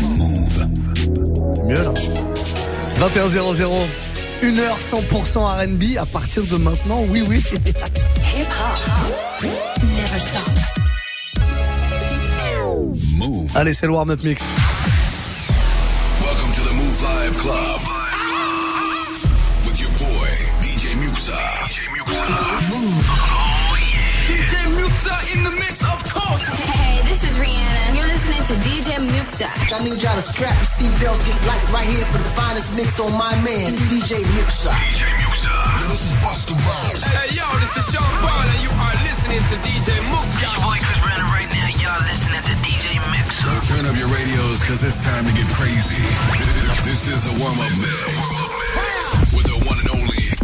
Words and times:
Move. 0.00 0.66
Mieux 1.64 1.82
là. 1.82 1.92
21.00. 2.96 3.86
1h 4.42 4.80
100% 4.80 5.38
RB 5.38 5.96
à 5.98 6.06
partir 6.06 6.42
de 6.44 6.56
maintenant, 6.56 7.02
oui, 7.08 7.24
oui. 7.28 7.42
Hip 7.52 8.46
hop. 8.46 9.46
Never 9.96 10.18
stop. 10.18 10.42
Move. 13.16 13.50
Allez, 13.54 13.72
c'est 13.72 13.86
le 13.86 13.92
warm-up 13.92 14.22
mix. 14.22 14.44
Welcome 16.20 16.52
to 16.52 16.60
the 16.60 16.74
Move 16.74 17.02
Live 17.02 17.36
Club. 17.38 17.80
With 19.64 19.80
your 19.80 19.90
boy, 19.90 20.28
DJ 20.60 20.94
Muxa. 20.96 21.32
DJ 24.26 24.54
Muxa. 24.70 25.34
in 25.34 25.44
the 25.44 25.50
mix, 25.50 25.82
of 25.82 26.15
DJ 29.26 29.42
I 29.74 29.82
need 29.82 29.98
y'all 29.98 30.14
to 30.14 30.22
strap 30.22 30.54
your 30.54 30.70
seatbelts, 30.70 31.26
get 31.26 31.34
light 31.50 31.66
right 31.74 31.88
here 31.90 32.06
for 32.14 32.18
the 32.22 32.30
finest 32.38 32.76
mix 32.76 33.00
on 33.00 33.10
my 33.10 33.34
man, 33.42 33.74
DJ 33.90 34.22
Muxa. 34.38 34.70
DJ 34.70 35.02
Muxa. 35.26 35.50
This 35.90 36.06
is 36.06 36.14
Busta 36.22 36.54
Rhymes. 36.54 37.02
Hey, 37.02 37.34
yo, 37.34 37.42
this 37.58 37.74
is 37.74 37.90
Sean 37.90 38.06
Paul, 38.22 38.46
and 38.46 38.60
you 38.62 38.70
are 38.70 38.96
listening 39.02 39.42
to 39.50 39.56
DJ 39.66 39.98
Muxa. 40.14 40.46
Your 40.46 40.54
boy 40.62 40.78
Chris 40.78 40.98
Brandon 41.02 41.26
right 41.34 41.50
now. 41.50 41.66
Y'all 41.74 42.06
listening 42.06 42.42
to 42.46 42.54
DJ 42.62 43.02
Mix. 43.10 43.42
Turn 43.66 43.82
up 43.90 43.98
your 43.98 44.08
radios, 44.14 44.62
cause 44.62 44.86
it's 44.86 45.02
time 45.02 45.26
to 45.26 45.32
get 45.34 45.48
crazy. 45.58 45.98
This 46.86 47.10
is 47.10 47.26
the 47.26 47.34
warm-up 47.42 47.72
mix. 47.82 49.34
With 49.34 49.46
the 49.50 49.58
one 49.66 49.78
and 49.82 49.90
only 49.90 50.35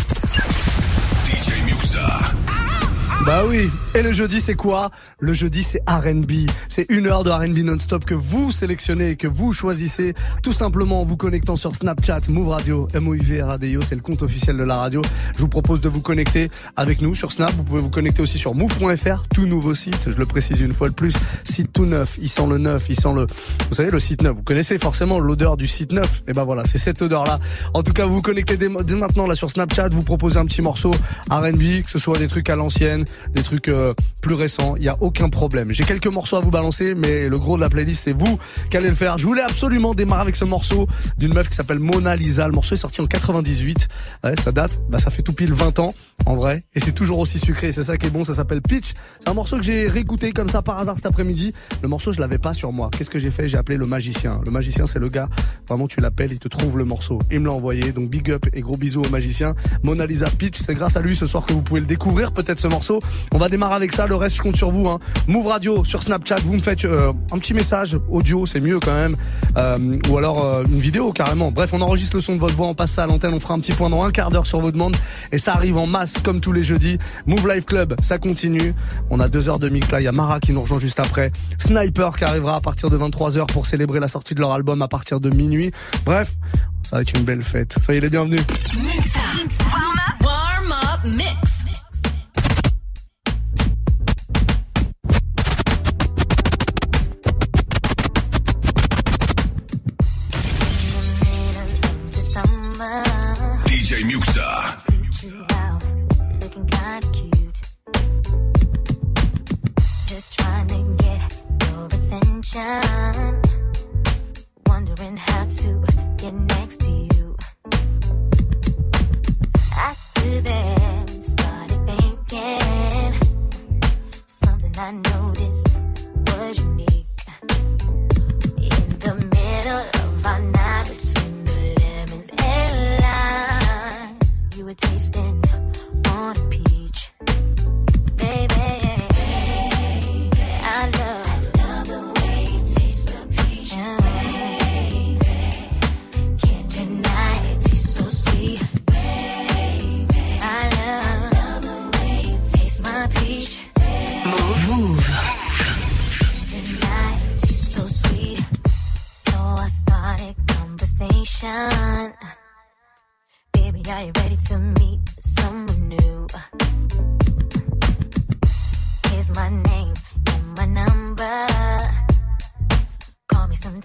Bah 3.24 3.44
oui. 3.46 3.70
Et 3.94 4.02
le 4.02 4.12
jeudi, 4.12 4.40
c'est 4.40 4.54
quoi? 4.54 4.90
Le 5.20 5.32
jeudi, 5.32 5.62
c'est 5.62 5.80
R&B. 5.88 6.50
C'est 6.68 6.86
une 6.88 7.06
heure 7.06 7.22
de 7.22 7.30
R&B 7.30 7.58
non-stop 7.58 8.04
que 8.04 8.14
vous 8.14 8.50
sélectionnez 8.50 9.10
et 9.10 9.16
que 9.16 9.28
vous 9.28 9.52
choisissez 9.52 10.14
tout 10.42 10.52
simplement 10.52 11.02
en 11.02 11.04
vous 11.04 11.16
connectant 11.16 11.54
sur 11.54 11.76
Snapchat, 11.76 12.22
Move 12.28 12.48
Radio, 12.48 12.88
MOIV 12.98 13.44
Radio, 13.44 13.80
c'est 13.80 13.94
le 13.94 14.00
compte 14.00 14.22
officiel 14.22 14.56
de 14.56 14.64
la 14.64 14.76
radio. 14.76 15.02
Je 15.36 15.40
vous 15.40 15.48
propose 15.48 15.80
de 15.80 15.88
vous 15.88 16.00
connecter 16.00 16.50
avec 16.74 17.00
nous 17.00 17.14
sur 17.14 17.30
Snap. 17.30 17.52
Vous 17.52 17.62
pouvez 17.62 17.80
vous 17.80 17.90
connecter 17.90 18.22
aussi 18.22 18.38
sur 18.38 18.54
move.fr, 18.54 19.22
tout 19.32 19.46
nouveau 19.46 19.76
site. 19.76 20.10
Je 20.10 20.16
le 20.16 20.26
précise 20.26 20.60
une 20.60 20.72
fois 20.72 20.88
de 20.88 20.94
plus, 20.94 21.14
site 21.44 21.72
tout 21.72 21.86
neuf. 21.86 22.18
Il 22.20 22.28
sent 22.28 22.46
le 22.48 22.58
neuf, 22.58 22.86
il 22.88 22.98
sent 22.98 23.12
le, 23.14 23.26
vous 23.68 23.74
savez, 23.74 23.90
le 23.90 24.00
site 24.00 24.22
neuf. 24.22 24.34
Vous 24.34 24.42
connaissez 24.42 24.78
forcément 24.78 25.20
l'odeur 25.20 25.56
du 25.56 25.68
site 25.68 25.92
neuf. 25.92 26.22
Et 26.26 26.32
ben 26.32 26.42
voilà, 26.42 26.64
c'est 26.64 26.78
cette 26.78 27.00
odeur-là. 27.02 27.38
En 27.72 27.84
tout 27.84 27.92
cas, 27.92 28.04
vous 28.04 28.14
vous 28.14 28.22
connectez 28.22 28.56
dès 28.56 28.68
maintenant 28.68 29.28
là 29.28 29.36
sur 29.36 29.50
Snapchat. 29.50 29.90
Vous 29.90 30.02
proposez 30.02 30.38
un 30.38 30.46
petit 30.46 30.62
morceau 30.62 30.90
R&B, 31.30 31.82
que 31.84 31.90
ce 31.90 31.98
soit 31.98 32.18
des 32.18 32.28
trucs 32.28 32.50
à 32.50 32.56
l'ancienne, 32.56 33.04
des 33.32 33.42
trucs 33.42 33.68
euh, 33.68 33.94
plus 34.20 34.34
récents. 34.34 34.74
Il 34.76 34.84
y 34.84 34.88
a 34.88 34.96
aucun 35.00 35.28
problème. 35.28 35.72
J'ai 35.72 35.84
quelques 35.84 36.06
morceaux 36.06 36.36
à 36.36 36.40
vous 36.40 36.50
balancer, 36.50 36.94
mais 36.94 37.28
le 37.28 37.38
gros 37.38 37.56
de 37.56 37.60
la 37.60 37.68
playlist, 37.68 38.04
c'est 38.04 38.12
vous 38.12 38.38
qui 38.70 38.76
allez 38.76 38.88
le 38.88 38.94
faire. 38.94 39.18
Je 39.18 39.26
voulais 39.26 39.42
absolument 39.42 39.94
démarrer 39.94 40.22
avec 40.22 40.36
ce 40.36 40.44
morceau 40.44 40.86
d'une 41.18 41.34
meuf 41.34 41.48
qui 41.48 41.56
s'appelle 41.56 41.78
Mona 41.78 42.16
Lisa. 42.16 42.46
Le 42.46 42.52
morceau 42.52 42.74
est 42.74 42.78
sorti 42.78 43.00
en 43.00 43.06
98. 43.06 43.88
Ouais, 44.24 44.34
ça 44.36 44.52
date. 44.52 44.80
Bah, 44.88 44.98
ça 44.98 45.10
fait 45.10 45.22
tout 45.22 45.32
pile 45.32 45.52
20 45.52 45.78
ans, 45.80 45.94
en 46.26 46.34
vrai. 46.34 46.64
Et 46.74 46.80
c'est 46.80 46.92
toujours 46.92 47.18
aussi 47.18 47.38
sucré. 47.38 47.72
C'est 47.72 47.82
ça 47.82 47.96
qui 47.96 48.06
est 48.06 48.10
bon. 48.10 48.24
Ça 48.24 48.34
s'appelle 48.34 48.62
Pitch. 48.62 48.92
C'est 49.18 49.28
un 49.28 49.34
morceau 49.34 49.56
que 49.56 49.62
j'ai 49.62 49.88
réécouté 49.88 50.32
comme 50.32 50.48
ça 50.48 50.62
par 50.62 50.78
hasard 50.78 50.96
cet 50.96 51.06
après-midi. 51.06 51.52
Le 51.82 51.88
morceau, 51.88 52.12
je 52.12 52.20
l'avais 52.20 52.38
pas 52.38 52.54
sur 52.54 52.72
moi. 52.72 52.90
Qu'est-ce 52.96 53.10
que 53.10 53.18
j'ai 53.18 53.30
fait? 53.30 53.48
J'ai 53.48 53.58
appelé 53.58 53.76
le 53.76 53.86
magicien. 53.86 54.40
Le 54.44 54.50
magicien, 54.50 54.86
c'est 54.86 54.98
le 54.98 55.08
gars. 55.08 55.28
Vraiment, 55.68 55.86
tu 55.86 56.00
l'appelles, 56.00 56.32
il 56.32 56.38
te 56.38 56.48
trouve 56.48 56.78
le 56.78 56.84
morceau. 56.84 57.18
Il 57.30 57.40
me 57.40 57.46
l'a 57.46 57.52
envoyé. 57.52 57.92
Donc, 57.92 58.08
big 58.08 58.30
up 58.30 58.46
et 58.52 58.60
gros 58.60 58.76
bisous 58.76 59.02
au 59.02 59.08
magicien. 59.10 59.54
Mona 59.82 60.06
Lisa 60.06 60.26
Pitch. 60.26 60.60
C'est 60.60 60.74
grâce 60.74 60.96
à 60.96 61.00
lui 61.00 61.16
ce 61.16 61.26
soir 61.26 61.44
que 61.44 61.52
vous 61.52 61.62
pouvez 61.62 61.80
le 61.80 61.86
découvrir, 61.86 62.32
peut-être 62.32 62.58
ce 62.58 62.68
morceau. 62.68 63.00
On 63.32 63.38
va 63.38 63.48
démarrer 63.48 63.74
avec 63.74 63.92
ça. 63.92 64.06
Le 64.06 64.14
reste, 64.14 64.36
je 64.36 64.42
compte 64.42 64.56
sur 64.56 64.70
vous. 64.70 64.88
Hein. 64.88 64.98
Move 65.26 65.46
Radio 65.46 65.84
sur 65.84 66.02
Snapchat. 66.02 66.36
Vous 66.44 66.54
me 66.54 66.60
faites 66.60 66.84
euh, 66.84 67.12
un 67.30 67.38
petit 67.38 67.54
message 67.54 67.96
audio, 68.10 68.46
c'est 68.46 68.60
mieux 68.60 68.80
quand 68.80 68.94
même. 68.94 69.16
Euh, 69.56 69.96
ou 70.08 70.18
alors 70.18 70.44
euh, 70.44 70.64
une 70.64 70.78
vidéo 70.78 71.12
carrément. 71.12 71.50
Bref, 71.50 71.70
on 71.72 71.80
enregistre 71.80 72.16
le 72.16 72.22
son 72.22 72.34
de 72.34 72.40
votre 72.40 72.54
voix, 72.54 72.66
on 72.66 72.74
passe 72.74 72.92
ça 72.92 73.04
à 73.04 73.06
l'antenne, 73.06 73.34
on 73.34 73.40
fera 73.40 73.54
un 73.54 73.60
petit 73.60 73.72
point 73.72 73.90
dans 73.90 74.02
un 74.02 74.10
quart 74.10 74.30
d'heure 74.30 74.46
sur 74.46 74.60
vos 74.60 74.72
demandes. 74.72 74.96
Et 75.30 75.38
ça 75.38 75.54
arrive 75.54 75.76
en 75.76 75.86
masse 75.86 76.14
comme 76.22 76.40
tous 76.40 76.52
les 76.52 76.64
jeudis. 76.64 76.98
Move 77.26 77.48
Live 77.48 77.64
Club, 77.64 77.94
ça 78.00 78.18
continue. 78.18 78.74
On 79.10 79.20
a 79.20 79.28
deux 79.28 79.48
heures 79.48 79.58
de 79.58 79.68
mix 79.68 79.90
là. 79.90 80.00
Il 80.00 80.04
y 80.04 80.08
a 80.08 80.12
Mara 80.12 80.40
qui 80.40 80.52
nous 80.52 80.62
rejoint 80.62 80.80
juste 80.80 81.00
après. 81.00 81.32
Sniper 81.58 82.16
qui 82.16 82.24
arrivera 82.24 82.56
à 82.56 82.60
partir 82.60 82.90
de 82.90 82.98
23h 82.98 83.46
pour 83.46 83.66
célébrer 83.66 84.00
la 84.00 84.08
sortie 84.08 84.34
de 84.34 84.40
leur 84.40 84.52
album 84.52 84.82
à 84.82 84.88
partir 84.88 85.20
de 85.20 85.30
minuit. 85.30 85.72
Bref, 86.04 86.34
ça 86.82 86.96
va 86.96 87.02
être 87.02 87.16
une 87.16 87.24
belle 87.24 87.42
fête. 87.42 87.76
Soyez 87.80 88.00
les 88.00 88.10
bienvenus. 88.10 88.40
Up. 88.40 90.22
Warm 90.22 90.72
up 90.72 91.04
mix. 91.04 91.71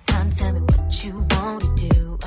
Call 0.05 0.25
me 0.25 0.31
sometime, 0.31 0.31
tell 0.31 0.53
me 0.53 0.59
what 0.61 1.03
you 1.03 1.25
wanna 1.31 1.75
do. 1.75 2.19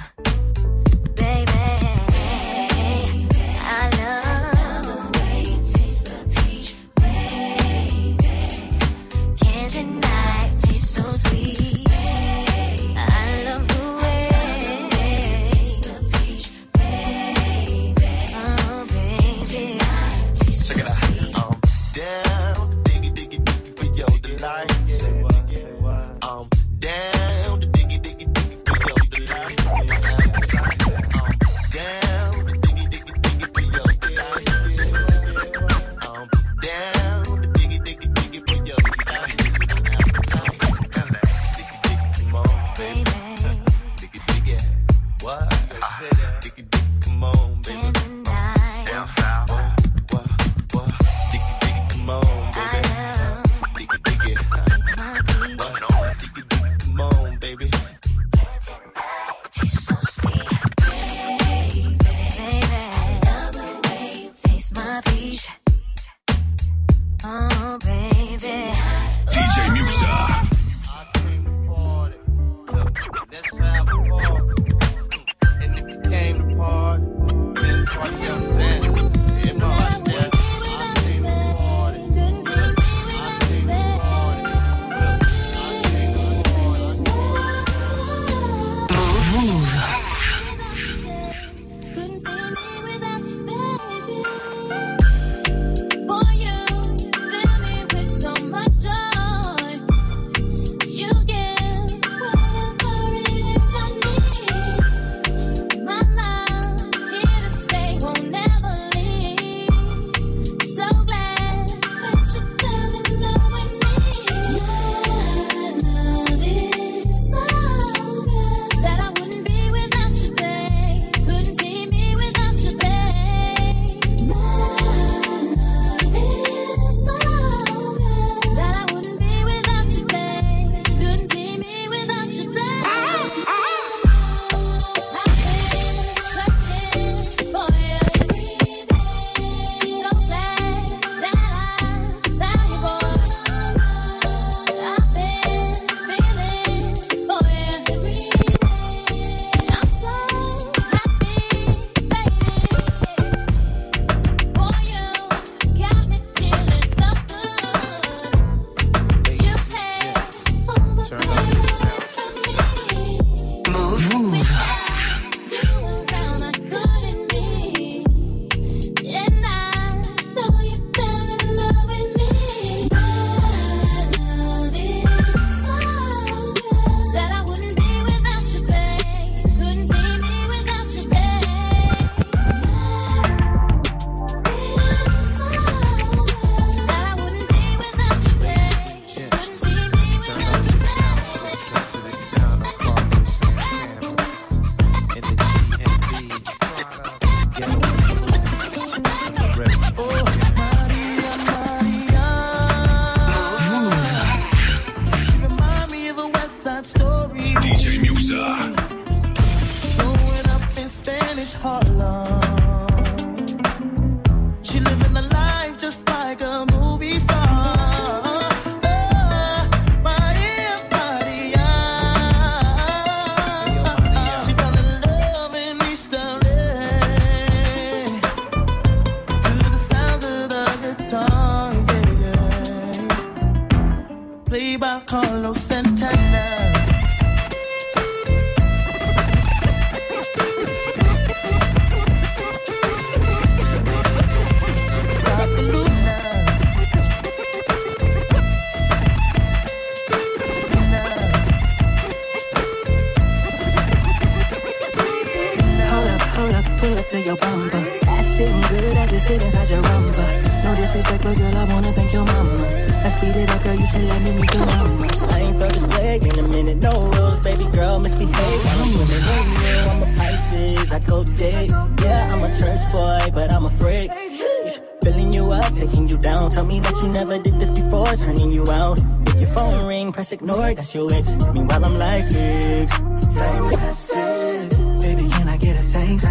ignored, 280.41 280.77
that's 280.77 280.95
your 280.95 281.13
ex. 281.13 281.37
Meanwhile, 281.53 281.85
I'm 281.85 281.99
like, 281.99 282.25
fix. 282.25 282.99
Tell 283.35 283.69
me 283.69 283.77
that's 283.77 284.11
it. 284.13 285.01
Baby, 285.01 285.29
can 285.29 285.49
I 285.49 285.57
get 285.57 285.77
a 285.77 285.93
taste? 285.93 286.31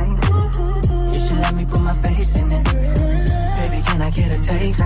You 1.13 1.19
should 1.27 1.39
let 1.39 1.53
me 1.55 1.65
put 1.65 1.81
my 1.81 1.93
face 2.01 2.35
in 2.37 2.51
it. 2.51 2.63
Baby, 2.65 3.83
can 3.85 4.01
I 4.01 4.09
get 4.11 4.31
a 4.31 4.39
taste? 4.41 4.79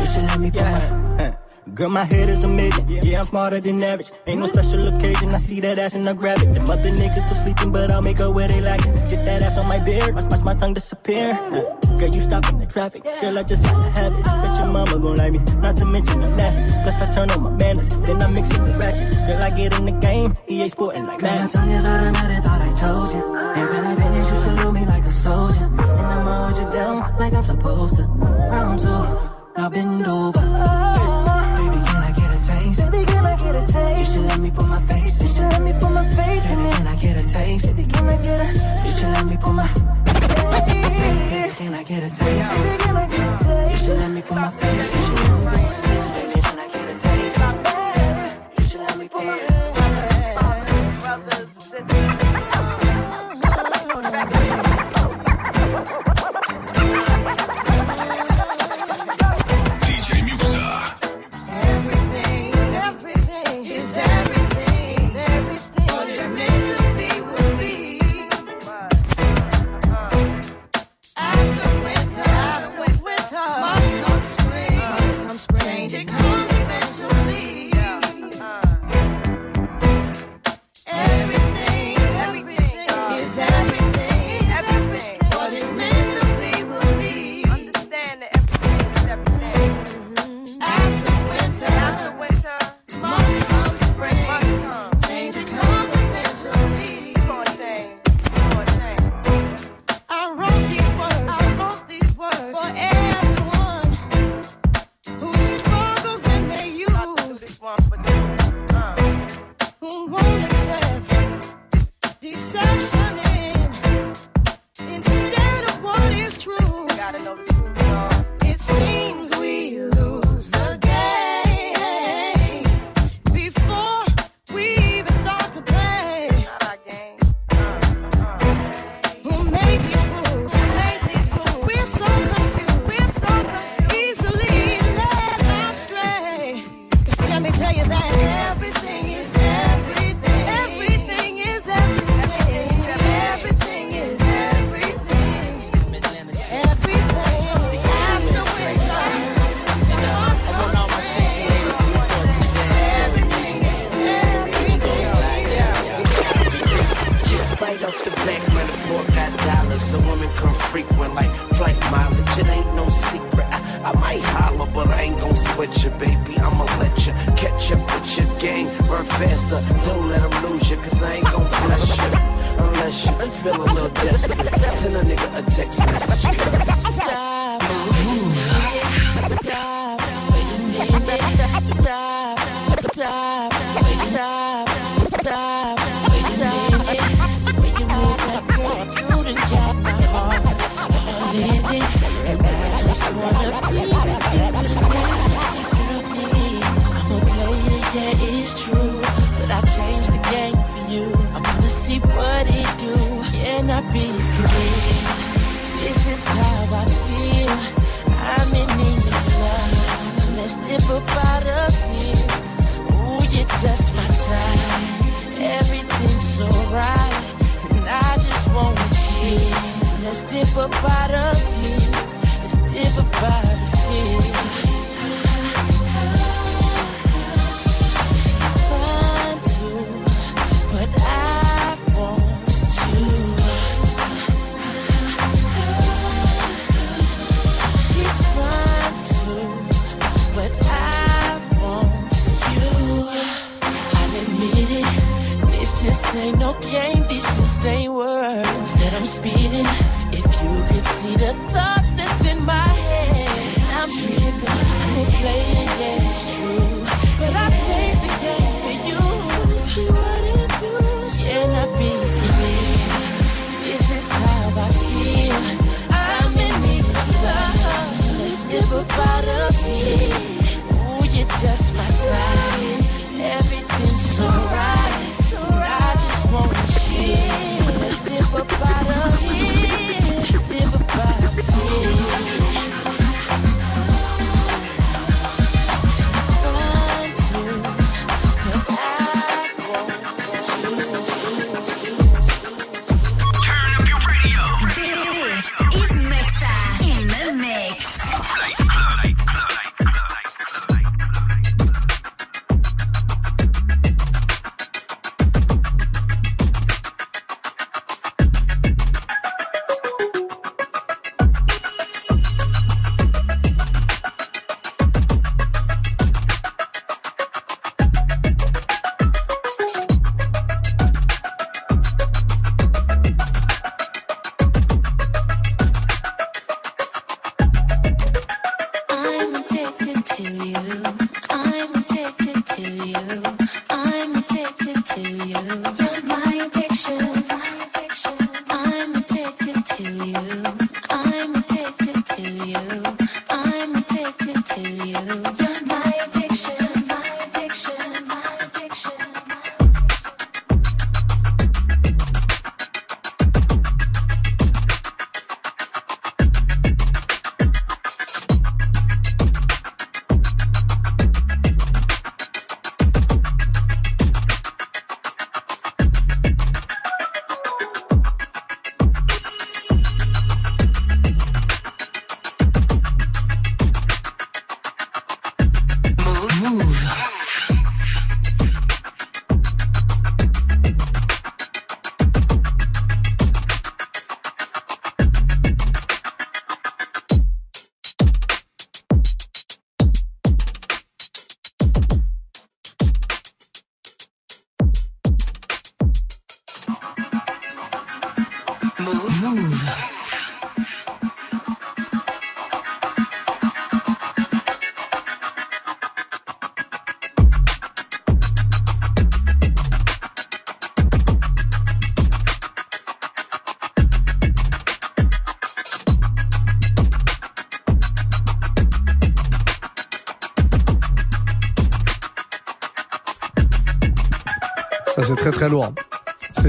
You 0.00 0.06
should 0.06 0.24
let 0.24 0.40
me 0.40 0.50
put 0.50 0.60
yeah. 0.60 1.18
my. 1.18 1.74
Girl, 1.74 1.90
my 1.90 2.04
head 2.04 2.30
is 2.30 2.42
a 2.44 2.48
million. 2.48 2.88
Yeah, 2.88 3.20
I'm 3.20 3.26
smarter 3.26 3.60
than 3.60 3.82
average. 3.82 4.10
Ain't 4.26 4.40
no 4.40 4.46
special 4.46 4.88
occasion. 4.88 5.34
I 5.34 5.38
see 5.38 5.60
that 5.60 5.78
ass 5.78 5.94
and 5.94 6.08
I 6.08 6.14
grab 6.14 6.38
it. 6.38 6.54
The 6.54 6.62
other 6.62 6.90
niggas 6.90 7.26
still 7.26 7.42
sleeping, 7.44 7.70
but 7.70 7.90
I'll 7.90 8.02
make 8.02 8.20
up 8.20 8.34
where 8.34 8.48
they 8.48 8.60
like 8.60 8.80
it. 8.84 9.08
Sit 9.08 9.24
that 9.26 9.42
ass 9.42 9.58
on 9.58 9.68
my 9.68 9.78
beard. 9.84 10.14
Watch, 10.14 10.24
watch 10.30 10.42
my 10.42 10.54
tongue 10.54 10.74
disappear. 10.74 11.38
Uh. 11.52 11.77
Girl, 11.98 12.14
you 12.14 12.20
stop 12.20 12.48
in 12.48 12.60
the 12.60 12.66
traffic. 12.66 13.02
Girl, 13.02 13.36
I 13.36 13.42
just 13.42 13.66
had 13.66 13.74
to 13.74 14.00
have 14.00 14.12
it. 14.14 14.22
Bet 14.22 14.58
your 14.58 14.66
mama 14.68 14.98
gon' 15.00 15.16
like 15.16 15.32
me, 15.32 15.40
not 15.58 15.76
to 15.78 15.84
mention 15.84 16.20
the 16.20 16.28
laughing. 16.28 16.82
Plus, 16.84 17.02
I 17.02 17.12
turn 17.12 17.30
on 17.32 17.42
my 17.42 17.50
manners, 17.50 17.88
then 17.88 18.22
I 18.22 18.28
mix 18.28 18.50
it 18.52 18.60
with 18.62 18.78
ratchet. 18.78 19.10
Girl, 19.26 19.42
I 19.42 19.50
get 19.50 19.76
in 19.76 19.84
the 19.86 19.90
game, 19.90 20.38
EA 20.46 20.68
sporting 20.68 21.06
like 21.06 21.18
that. 21.20 21.40
My 21.42 21.48
tongue 21.50 21.70
is 21.70 21.84
automatic, 21.84 22.44
thought 22.44 22.60
I 22.60 22.72
told 22.78 23.10
you. 23.10 23.22
And 23.58 23.68
when 23.70 23.84
I 23.84 23.94
finish, 23.96 24.30
you 24.30 24.36
salute 24.36 24.72
me 24.74 24.86
like 24.86 25.04
a 25.04 25.10
soldier. 25.10 25.64
And 25.64 25.80
I'ma 25.80 26.46
hold 26.46 26.56
you 26.62 26.70
down 26.72 27.18
like 27.18 27.32
I'm 27.34 27.42
supposed 27.42 27.96
to. 27.96 28.02
Round 28.04 28.78
two, 28.78 29.04
now 29.56 29.68
bend 29.68 30.06
over. 30.06 30.40
Baby, 31.58 31.78
can 31.82 32.02
I 32.08 32.12
get 32.14 32.30
a 32.30 32.38
taste? 32.46 32.92
Baby, 32.92 33.06
can 33.06 33.26
I 33.26 33.36
get 33.36 33.54
a 33.56 33.72
taste? 33.72 33.98
You 33.98 34.06
should 34.06 34.26
let 34.30 34.38
me 34.38 34.50
put 34.52 34.68
my 34.68 34.80
face. 34.86 35.20
You 35.20 35.28
should 35.34 35.50
let 35.50 35.62
me 35.62 35.72
put 35.72 35.90
my 35.90 36.08
face 36.08 36.50
in 36.52 36.60
it. 36.60 36.74
Can 36.74 36.86
I 36.86 36.94
get 36.94 37.16
a 37.16 37.24
taste? 37.26 37.66
Baby, 37.74 37.90
can 37.90 38.08
I 38.08 38.16
get 38.22 38.38
a? 38.40 38.86
You 38.86 38.92
should 38.92 39.12
let 39.18 39.26
me 39.26 39.36
put 39.36 39.52
my. 39.52 39.97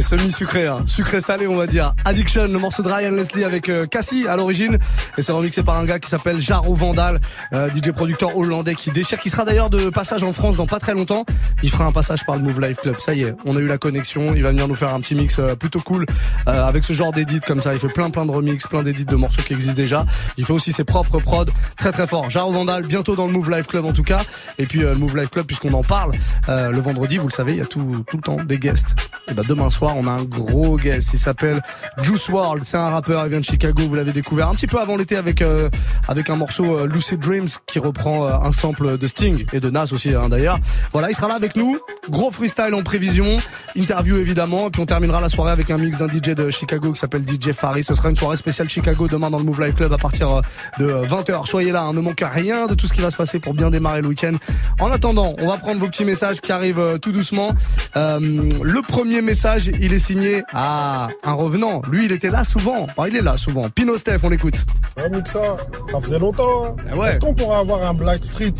Semi-sucré, 0.09 0.65
hein. 0.65 0.81
sucré-salé 0.87 1.45
on 1.45 1.55
va 1.55 1.67
dire. 1.67 1.93
Addiction, 2.03 2.47
le 2.47 2.57
morceau 2.57 2.81
de 2.81 2.87
Ryan 2.87 3.11
Leslie 3.11 3.43
avec 3.43 3.69
euh, 3.69 3.85
Cassie 3.85 4.27
à 4.27 4.35
l'origine. 4.35 4.79
Et 5.19 5.21
c'est 5.21 5.31
remixé 5.31 5.61
par 5.61 5.77
un 5.77 5.85
gars 5.85 5.99
qui 5.99 6.09
s'appelle 6.09 6.41
Jaro 6.41 6.73
Vandal, 6.73 7.19
euh, 7.53 7.69
DJ 7.69 7.91
producteur 7.91 8.35
hollandais 8.35 8.73
qui 8.73 8.89
déchire, 8.89 9.19
qui 9.19 9.29
sera 9.29 9.45
d'ailleurs 9.45 9.69
de 9.69 9.91
passage 9.91 10.23
en 10.23 10.33
France 10.33 10.57
dans 10.57 10.65
pas 10.65 10.79
très 10.79 10.95
longtemps. 10.95 11.25
Il 11.61 11.69
fera 11.69 11.85
un 11.85 11.91
passage 11.91 12.25
par 12.25 12.37
le 12.37 12.41
Move 12.41 12.59
Life 12.59 12.77
Club. 12.77 12.95
Ça 12.97 13.13
y 13.13 13.21
est, 13.21 13.35
on 13.45 13.55
a 13.55 13.59
eu 13.59 13.67
la 13.67 13.77
connexion. 13.77 14.33
Il 14.33 14.41
va 14.41 14.49
venir 14.49 14.67
nous 14.67 14.73
faire 14.73 14.95
un 14.95 14.99
petit 14.99 15.13
mix 15.13 15.37
euh, 15.37 15.53
plutôt 15.53 15.81
cool 15.81 16.07
avec 16.47 16.85
ce 16.85 16.93
genre 16.93 17.11
d'édit 17.11 17.39
comme 17.39 17.61
ça. 17.61 17.73
Il 17.73 17.79
fait 17.79 17.87
plein 17.87 18.09
plein 18.09 18.25
de 18.25 18.31
remix, 18.31 18.65
plein 18.65 18.81
d'édits 18.81 19.05
de 19.05 19.15
morceaux 19.15 19.43
qui 19.43 19.53
existent 19.53 19.75
déjà. 19.75 20.07
Il 20.37 20.45
fait 20.45 20.53
aussi 20.53 20.73
ses 20.73 20.85
propres 20.85 21.19
prods, 21.19 21.45
très 21.77 21.91
très 21.91 22.07
fort. 22.07 22.31
Jaro 22.31 22.51
Vandal, 22.51 22.87
bientôt 22.87 23.15
dans 23.15 23.27
le 23.27 23.33
Move 23.33 23.51
Life 23.51 23.67
Club 23.67 23.85
en 23.85 23.93
tout 23.93 24.01
cas. 24.01 24.23
Et 24.57 24.65
puis 24.65 24.79
le 24.79 24.95
Move 24.95 25.15
Life 25.15 25.29
Club, 25.29 25.45
puisqu'on 25.45 25.73
en 25.73 25.83
parle, 25.83 26.13
le 26.47 26.79
vendredi, 26.79 27.19
vous 27.19 27.27
le 27.27 27.33
savez, 27.33 27.51
il 27.51 27.59
y 27.59 27.61
a 27.61 27.67
tout, 27.67 28.03
tout 28.07 28.17
le 28.17 28.23
temps 28.23 28.37
des 28.37 28.57
guests. 28.57 28.95
Et 29.29 29.33
ben 29.35 29.43
demain 29.47 29.69
soir, 29.69 29.95
on 29.95 30.07
a 30.07 30.11
un 30.11 30.23
gros 30.23 30.77
guest. 30.77 31.11
Il 31.13 31.19
s'appelle 31.19 31.61
Juice 32.01 32.29
World. 32.29 32.63
C'est 32.65 32.77
un 32.77 32.89
rappeur. 32.89 33.25
Il 33.25 33.29
vient 33.29 33.39
de 33.39 33.45
Chicago. 33.45 33.83
Vous 33.87 33.95
l'avez 33.95 34.11
découvert 34.11 34.49
un 34.49 34.53
petit 34.55 34.67
peu 34.67 34.79
avant 34.79 34.95
l'été 34.95 35.17
avec 35.17 35.41
euh, 35.41 35.69
avec 36.07 36.29
un 36.29 36.35
morceau 36.35 36.79
euh, 36.79 36.87
Lucid 36.87 37.19
Dreams 37.19 37.47
qui 37.67 37.79
reprend 37.79 38.25
euh, 38.25 38.31
un 38.31 38.51
sample 38.51 38.97
de 38.97 39.07
Sting 39.07 39.45
et 39.53 39.59
de 39.59 39.69
Nas 39.69 39.91
aussi 39.91 40.15
hein, 40.15 40.29
d'ailleurs. 40.29 40.59
Voilà, 40.91 41.09
il 41.09 41.15
sera 41.15 41.27
là 41.27 41.35
avec 41.35 41.55
nous. 41.55 41.79
Gros 42.09 42.31
freestyle 42.31 42.73
en 42.73 42.81
prévision, 42.83 43.37
interview 43.75 44.17
évidemment. 44.17 44.69
Puis 44.69 44.81
on 44.81 44.85
terminera 44.85 45.21
la 45.21 45.29
soirée 45.29 45.51
avec 45.51 45.69
un 45.71 45.77
mix 45.77 45.97
d'un 45.97 46.07
DJ 46.07 46.35
de 46.35 46.49
Chicago 46.49 46.91
qui 46.91 46.99
s'appelle 46.99 47.23
DJ 47.23 47.51
Faris. 47.51 47.83
Ce 47.83 47.93
sera 47.95 48.09
une 48.09 48.15
soirée 48.15 48.37
spéciale 48.37 48.67
Chicago 48.69 49.07
demain 49.07 49.29
dans 49.29 49.37
le 49.37 49.43
Move 49.43 49.61
Life 49.61 49.75
Club 49.75 49.93
à 49.93 49.97
partir 49.97 50.29
euh, 50.37 50.41
de 50.79 50.87
20h. 51.07 51.45
Soyez 51.45 51.71
là, 51.71 51.83
hein, 51.83 51.93
ne 51.93 51.99
manquez 51.99 52.25
rien 52.25 52.67
de 52.67 52.73
tout 52.75 52.87
ce 52.87 52.93
qui 52.93 53.01
va 53.01 53.09
se 53.11 53.17
passer 53.17 53.39
pour 53.39 53.53
bien 53.53 53.69
démarrer 53.69 54.01
le 54.01 54.07
week-end. 54.07 54.33
En 54.79 54.91
attendant, 54.91 55.33
on 55.39 55.47
va 55.47 55.57
prendre 55.57 55.79
vos 55.79 55.87
petits 55.87 56.05
messages 56.05 56.41
qui 56.41 56.51
arrivent 56.51 56.79
euh, 56.79 56.97
tout 56.97 57.11
doucement. 57.11 57.51
Euh, 57.95 58.19
le 58.61 58.81
premier 58.81 59.21
message, 59.21 59.71
il 59.79 59.93
est 59.93 59.99
signé 59.99 60.43
à 60.53 61.07
un 61.23 61.33
revenant. 61.33 61.81
Lui, 61.89 62.05
il 62.05 62.11
était 62.11 62.29
là 62.29 62.43
souvent. 62.43 62.83
Enfin, 62.83 63.03
il 63.07 63.15
est 63.15 63.21
là 63.21 63.37
souvent. 63.37 63.69
Pino 63.69 63.95
Steph, 63.97 64.19
on 64.23 64.29
l'écoute. 64.29 64.65
Ouais, 64.97 65.09
Muxa, 65.09 65.57
ça 65.87 65.99
faisait 65.99 66.19
longtemps. 66.19 66.65
hein. 66.65 66.75
Ah 66.91 66.95
ouais. 66.97 67.09
Est-ce 67.09 67.19
qu'on 67.19 67.33
pourrait 67.33 67.57
avoir 67.57 67.83
un 67.83 67.93
Black 67.93 68.23
Street? 68.25 68.53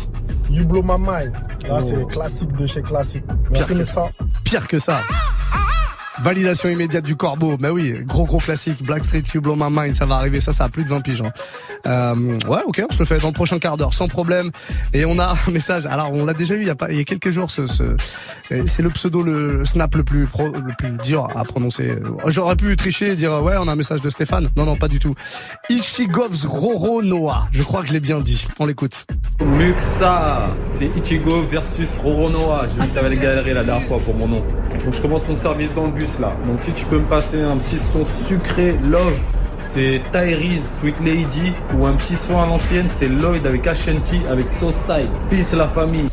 You 0.50 0.64
Blow 0.64 0.82
My 0.82 0.98
Mind 0.98 1.32
Là, 1.68 1.76
Oh. 1.76 1.80
c'est 1.80 2.06
classique 2.08 2.52
de 2.54 2.66
chez 2.66 2.82
classique. 2.82 3.24
Merci, 3.50 3.50
Pire 3.52 3.68
que- 3.68 3.74
Muxa. 3.80 4.08
Pire 4.44 4.68
que 4.68 4.78
ça. 4.78 5.00
Validation 6.22 6.68
immédiate 6.68 7.04
du 7.04 7.16
corbeau. 7.16 7.56
Mais 7.60 7.68
oui, 7.70 7.94
gros 8.04 8.24
gros 8.24 8.38
classique. 8.38 8.82
Blackstreet, 8.84 9.22
You 9.34 9.40
Blow 9.40 9.56
My 9.56 9.68
Mind, 9.70 9.94
ça 9.94 10.04
va 10.04 10.16
arriver. 10.16 10.40
Ça, 10.40 10.52
ça 10.52 10.64
a 10.64 10.68
plus 10.68 10.84
de 10.84 10.88
20 10.88 11.00
piges. 11.00 11.22
hein. 11.22 11.32
Euh, 11.86 12.14
ouais, 12.48 12.60
ok, 12.66 12.82
on 12.88 12.92
se 12.92 12.98
le 12.98 13.04
fait 13.04 13.18
dans 13.18 13.28
le 13.28 13.32
prochain 13.32 13.58
quart 13.58 13.76
d'heure, 13.76 13.94
sans 13.94 14.06
problème. 14.08 14.50
Et 14.92 15.04
on 15.04 15.18
a 15.18 15.34
un 15.46 15.50
message. 15.50 15.86
Alors, 15.86 16.12
on 16.12 16.24
l'a 16.26 16.34
déjà 16.34 16.54
eu 16.54 16.60
il 16.60 16.66
y 16.66 16.70
a, 16.70 16.74
pas, 16.74 16.90
il 16.90 16.98
y 16.98 17.00
a 17.00 17.04
quelques 17.04 17.30
jours. 17.30 17.50
Ce, 17.50 17.66
ce- 17.66 17.96
c'est 18.66 18.82
le 18.82 18.90
pseudo, 18.90 19.22
le 19.22 19.64
snap 19.64 19.94
le 19.94 20.04
plus 20.04 20.26
pro- 20.26 20.48
le 20.52 20.74
plus 20.76 20.90
dur 21.02 21.28
à 21.34 21.44
prononcer. 21.44 21.92
J'aurais 22.26 22.56
pu 22.56 22.74
tricher 22.76 23.08
et 23.08 23.14
dire 23.16 23.42
ouais, 23.42 23.54
on 23.58 23.66
a 23.68 23.72
un 23.72 23.76
message 23.76 24.02
de 24.02 24.10
Stéphane. 24.10 24.48
Non, 24.56 24.66
non, 24.66 24.76
pas 24.76 24.88
du 24.88 24.98
tout. 24.98 25.14
Ichigovs 25.70 26.44
Roro 26.46 27.02
Noah. 27.02 27.48
Je 27.52 27.62
crois 27.62 27.80
que 27.82 27.88
je 27.88 27.92
l'ai 27.92 28.00
bien 28.00 28.20
dit. 28.20 28.46
On 28.58 28.66
l'écoute. 28.66 29.06
Muxa, 29.40 30.48
c'est 30.66 30.90
Ichigo 31.02 31.42
versus 31.50 31.98
Roronoa. 31.98 32.66
J'ai 32.68 32.74
vu 32.74 32.80
que 32.80 32.86
ça 32.86 33.00
allait 33.00 33.16
galérer 33.16 33.54
la 33.54 33.64
dernière 33.64 33.86
fois 33.86 33.98
pour 34.04 34.16
mon 34.16 34.28
nom. 34.28 34.40
Donc 34.84 34.92
je 34.94 35.00
commence 35.00 35.26
mon 35.28 35.36
service 35.36 35.72
dans 35.74 35.84
le 35.86 35.92
bus 35.92 36.09
Donc 36.18 36.58
si 36.58 36.72
tu 36.72 36.84
peux 36.86 36.98
me 36.98 37.04
passer 37.04 37.40
un 37.40 37.56
petit 37.56 37.78
son 37.78 38.04
sucré, 38.04 38.76
love, 38.84 39.18
c'est 39.56 40.00
Tyrese, 40.12 40.80
Sweet 40.80 41.00
Lady, 41.04 41.52
ou 41.76 41.86
un 41.86 41.92
petit 41.92 42.16
son 42.16 42.40
à 42.40 42.46
l'ancienne, 42.46 42.86
c'est 42.90 43.08
Lloyd 43.08 43.46
avec 43.46 43.66
Ashanti, 43.66 44.20
avec 44.28 44.48
Side. 44.48 45.10
Peace 45.28 45.54
la 45.56 45.68
famille. 45.68 46.08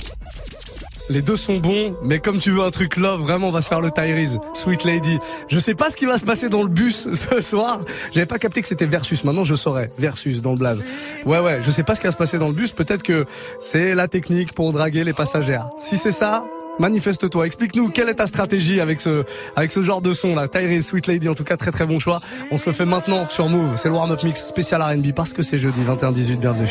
Les 1.09 1.21
deux 1.21 1.37
sont 1.37 1.57
bons, 1.57 1.95
mais 2.03 2.19
comme 2.19 2.39
tu 2.39 2.51
veux 2.51 2.61
un 2.61 2.69
truc 2.69 2.97
love, 2.97 3.21
vraiment, 3.21 3.47
on 3.47 3.51
va 3.51 3.61
se 3.61 3.69
faire 3.69 3.79
le 3.79 3.91
Tyrese, 3.91 4.39
Sweet 4.53 4.83
Lady. 4.83 5.19
Je 5.47 5.57
sais 5.57 5.73
pas 5.73 5.89
ce 5.89 5.95
qui 5.95 6.05
va 6.05 6.17
se 6.17 6.25
passer 6.25 6.49
dans 6.49 6.63
le 6.63 6.67
bus 6.67 7.07
ce 7.13 7.39
soir. 7.39 7.79
J'avais 8.13 8.25
pas 8.25 8.39
capté 8.39 8.61
que 8.61 8.67
c'était 8.67 8.85
versus. 8.85 9.23
Maintenant, 9.23 9.45
je 9.45 9.55
saurais. 9.55 9.89
Versus 9.97 10.41
dans 10.41 10.51
le 10.51 10.57
blaze. 10.57 10.83
Ouais, 11.25 11.39
ouais, 11.39 11.61
je 11.61 11.71
sais 11.71 11.83
pas 11.83 11.95
ce 11.95 12.01
qui 12.01 12.07
va 12.07 12.11
se 12.11 12.17
passer 12.17 12.37
dans 12.37 12.49
le 12.49 12.53
bus. 12.53 12.71
Peut-être 12.71 13.03
que 13.03 13.25
c'est 13.61 13.95
la 13.95 14.09
technique 14.09 14.53
pour 14.53 14.73
draguer 14.73 15.05
les 15.05 15.13
passagères. 15.13 15.69
Si 15.77 15.95
c'est 15.95 16.11
ça, 16.11 16.43
manifeste-toi. 16.79 17.45
Explique-nous 17.45 17.89
quelle 17.89 18.09
est 18.09 18.15
ta 18.15 18.27
stratégie 18.27 18.79
avec 18.81 19.01
ce, 19.01 19.23
avec 19.55 19.71
ce 19.71 19.81
genre 19.81 20.01
de 20.01 20.13
son 20.13 20.35
là. 20.35 20.47
Tyrese, 20.47 20.87
Sweet 20.87 21.07
Lady, 21.07 21.29
en 21.29 21.35
tout 21.35 21.43
cas, 21.43 21.57
très 21.57 21.71
très 21.71 21.85
bon 21.85 21.99
choix. 21.99 22.19
On 22.51 22.57
se 22.57 22.69
le 22.69 22.73
fait 22.73 22.85
maintenant 22.85 23.27
sur 23.29 23.49
Move. 23.49 23.73
C'est 23.77 23.89
le 23.89 23.95
warm-up 23.95 24.23
mix 24.23 24.45
spécial 24.45 24.81
R&B 24.81 25.11
parce 25.15 25.33
que 25.33 25.41
c'est 25.43 25.57
jeudi 25.57 25.81
21-18. 25.81 26.37
Bienvenue. 26.37 26.67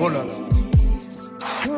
Oh 0.00 0.08
là 0.08 0.24
là. 0.24 1.77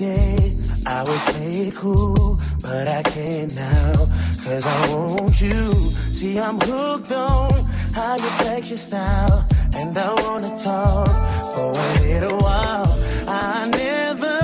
Day 0.00 0.56
I 0.86 1.02
would 1.04 1.22
play 1.30 1.68
it 1.68 1.76
cool, 1.76 2.40
but 2.62 2.88
I 2.88 3.02
can't 3.02 3.54
now, 3.54 3.92
cause 4.44 4.64
I 4.66 4.94
want 4.94 5.38
you. 5.42 5.72
See, 6.16 6.38
I'm 6.38 6.58
hooked 6.58 7.12
on 7.12 7.52
how 7.94 8.16
you 8.16 8.30
flex 8.40 8.70
your 8.70 8.78
style, 8.78 9.46
and 9.76 9.96
I 9.96 10.14
wanna 10.22 10.56
talk 10.56 11.12
for 11.54 11.72
a 11.86 11.92
little 12.06 12.38
while. 12.38 12.88
I 13.28 13.68
never 13.84 14.36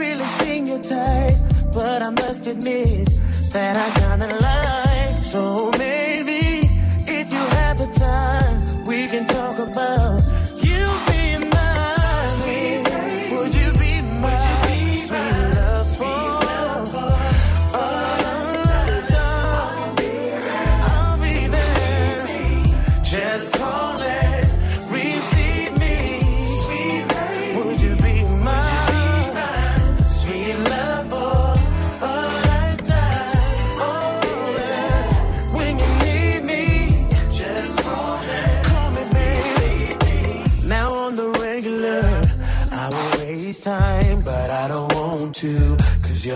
really 0.00 0.28
seen 0.38 0.66
your 0.66 0.82
type, 0.82 1.36
but 1.74 2.00
I 2.00 2.10
must 2.10 2.46
admit 2.46 3.10
that 3.52 3.74
I 3.86 3.88
kinda 4.00 4.28
like. 4.48 5.22
So 5.22 5.70
maybe 5.78 6.42
if 7.06 7.26
you 7.30 7.42
have 7.58 7.76
the 7.84 7.90
time, 7.92 8.84
we 8.86 9.06
can 9.06 9.26
talk 9.26 9.58
about 9.58 10.17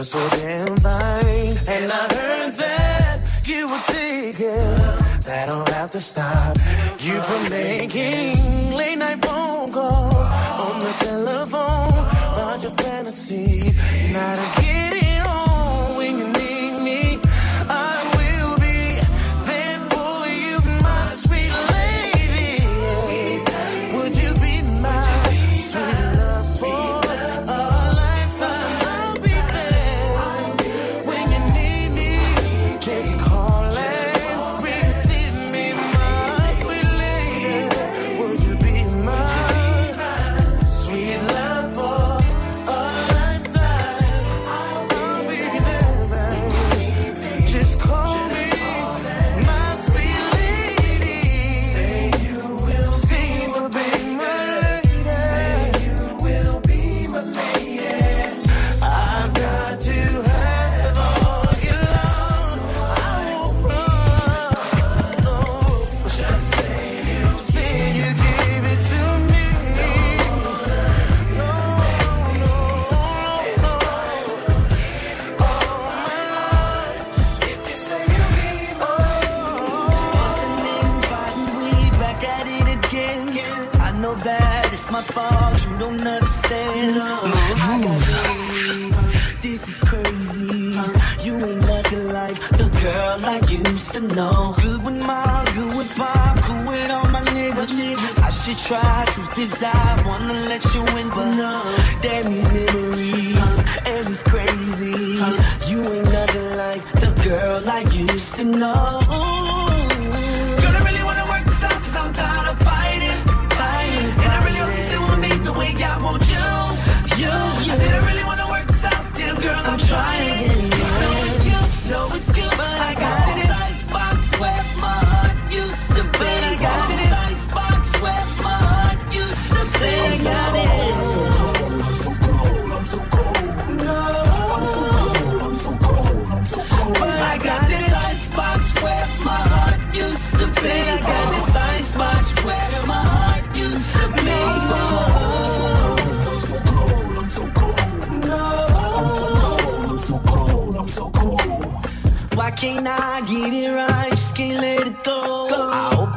you're 0.03 0.21
so 0.21 0.37
damn 0.37 0.77
fine. 0.79 1.57
And 1.69 1.93
I 1.93 2.15
heard 2.15 2.55
that 2.57 3.21
you 3.47 3.69
were 3.69 3.85
taken, 3.87 4.75
that 5.27 5.47
don't 5.47 5.69
have 5.69 5.93
to 5.93 6.01
stop 6.01 6.57
you 6.99 7.21
from 7.23 7.51
making 7.51 8.75
late 8.75 8.99
night 8.99 9.25
phone 9.25 9.71
calls 9.71 10.15
on 10.67 10.81
the 10.81 10.93
telephone 11.05 11.99
about 12.33 12.63
your 12.63 12.73
fantasies. 12.73 13.77
Now 14.13 14.35
to 14.37 14.92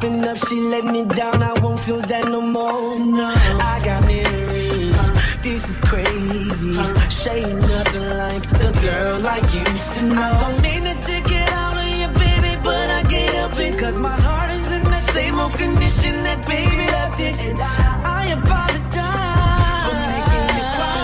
open 0.06 0.24
up, 0.24 0.36
she 0.48 0.60
let 0.60 0.84
me 0.84 1.04
down. 1.04 1.42
I 1.42 1.52
won't 1.60 1.80
feel 1.80 2.00
that 2.00 2.24
no 2.28 2.40
more. 2.40 2.98
No. 2.98 3.32
I 3.72 3.80
got 3.84 4.04
memories. 4.04 4.96
Uh, 4.96 5.14
this 5.42 5.68
is 5.68 5.78
crazy. 5.80 6.78
Uh, 6.78 7.08
she 7.08 7.30
ain't 7.30 7.60
nothing 7.60 8.08
like 8.22 8.44
the 8.62 8.70
girl 8.82 9.26
I 9.26 9.38
used 9.38 9.92
to 9.94 10.02
know. 10.02 10.22
I 10.22 10.50
don't 10.50 10.62
mean 10.62 10.84
to 11.10 11.16
get 11.30 11.48
out 11.52 11.76
of 11.76 11.98
your 12.00 12.12
baby, 12.24 12.52
but 12.62 12.90
I 12.90 13.02
get 13.04 13.34
up. 13.36 13.52
Cause 13.80 13.98
my 13.98 14.18
heart 14.20 14.50
is 14.50 14.72
in 14.72 14.84
the 14.84 15.02
same 15.14 15.38
old 15.38 15.52
condition 15.52 16.14
that 16.24 16.46
baby 16.46 16.86
left 16.96 17.20
it. 17.20 17.58
I, 17.58 18.20
I 18.20 18.22
apologize 18.38 19.82
for 19.86 19.96
making 20.12 20.46
you 20.56 20.64
cry. 20.76 20.96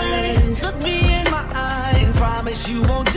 Look 0.63 0.77
me 0.87 0.97
in 1.19 1.25
my 1.31 1.45
eyes. 1.53 2.09
Promise 2.17 2.67
you 2.69 2.81
won't 2.83 3.12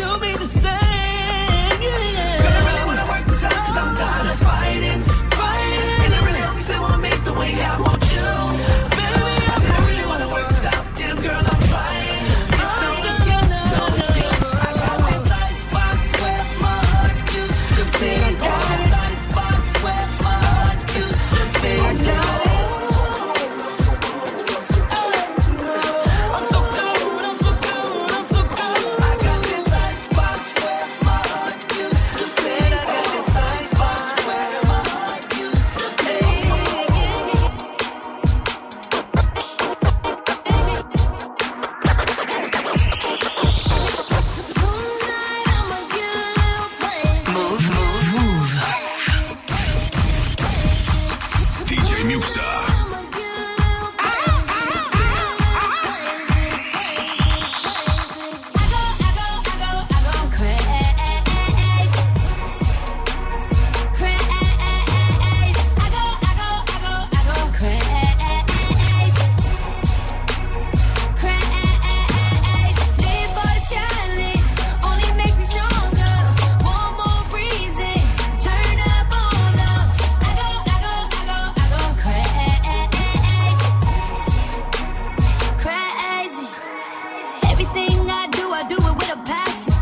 with 89.06 89.18
a 89.18 89.22
passion. 89.22 89.72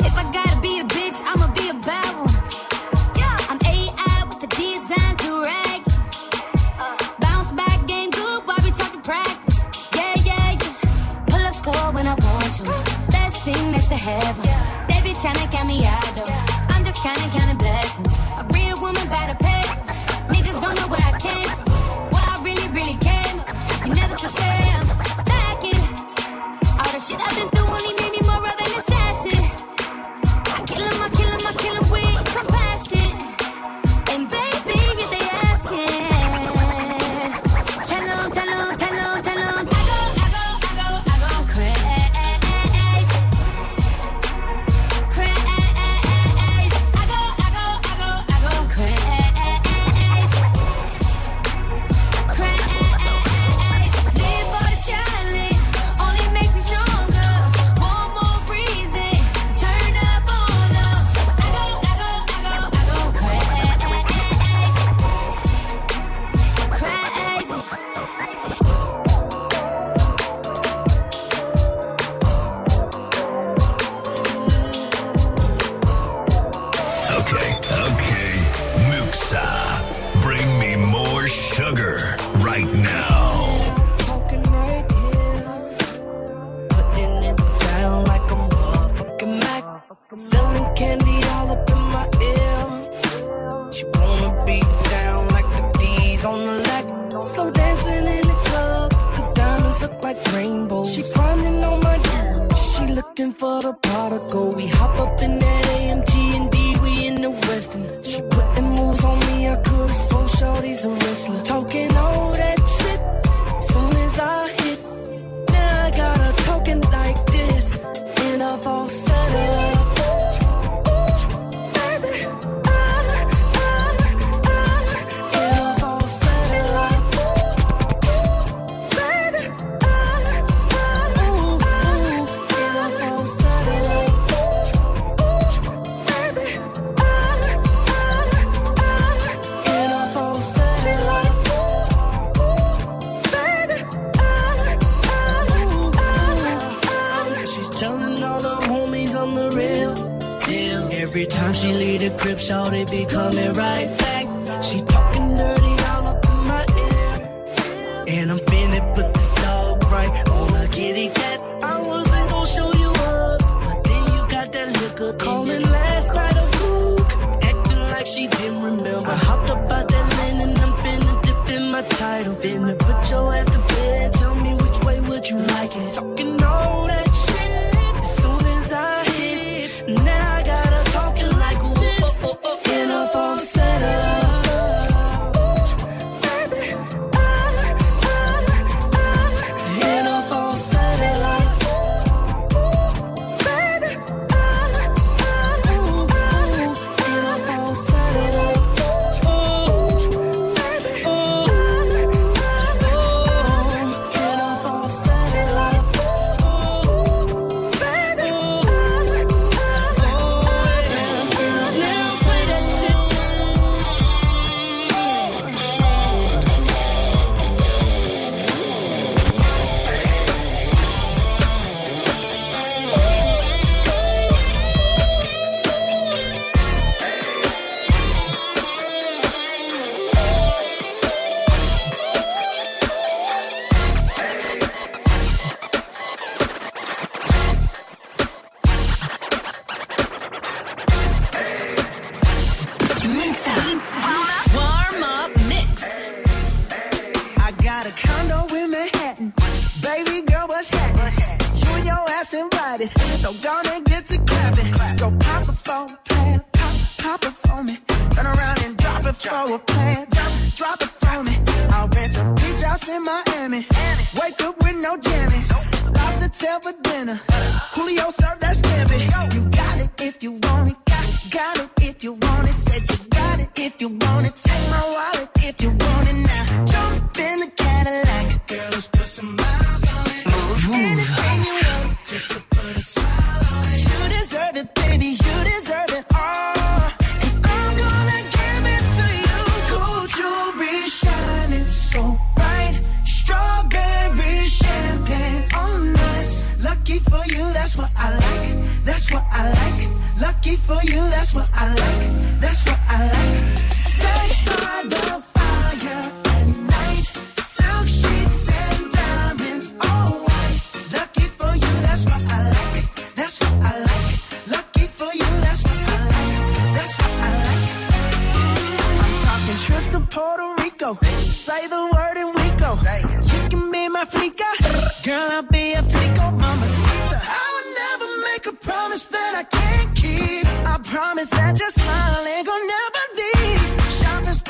If 0.00 0.14
I 0.16 0.24
gotta 0.32 0.60
be 0.60 0.80
a 0.80 0.84
bitch, 0.84 1.22
I'ma 1.24 1.46
be 1.52 1.68
a 1.68 1.74
bad 1.74 2.12
one. 2.16 2.34
Yeah. 3.16 3.50
I'm 3.50 3.58
AI 3.64 4.24
with 4.28 4.40
the 4.40 4.46
designs, 4.46 5.16
do 5.18 5.42
rag. 5.42 5.82
Bounce 7.20 7.50
back, 7.52 7.86
game 7.86 8.10
good, 8.10 8.42
why 8.46 8.56
we 8.64 8.70
talking 8.70 9.02
practice? 9.02 9.62
Yeah, 9.94 10.14
yeah, 10.24 10.50
yeah. 10.62 10.74
Pull 11.26 11.44
up 11.46 11.54
score 11.54 11.92
when 11.92 12.06
I 12.06 12.14
want 12.14 12.52
to. 12.58 12.64
Best 13.10 13.44
thing 13.44 13.72
that's 13.72 13.88
to 13.88 13.96
heaven. 13.96 14.44
Yeah. 14.44 14.86
They 14.88 15.00
be 15.08 15.14
trying 15.14 15.40
to 15.42 15.48
count 15.48 15.68
me 15.68 15.84
out, 15.84 16.14
though. 16.16 16.72
I'm 16.72 16.84
just 16.84 16.98
counting, 17.02 17.30
counting 17.30 17.58
blessings. 17.58 18.14
A 18.38 18.44
real 18.54 18.80
woman 18.80 19.06
battle. 19.08 19.31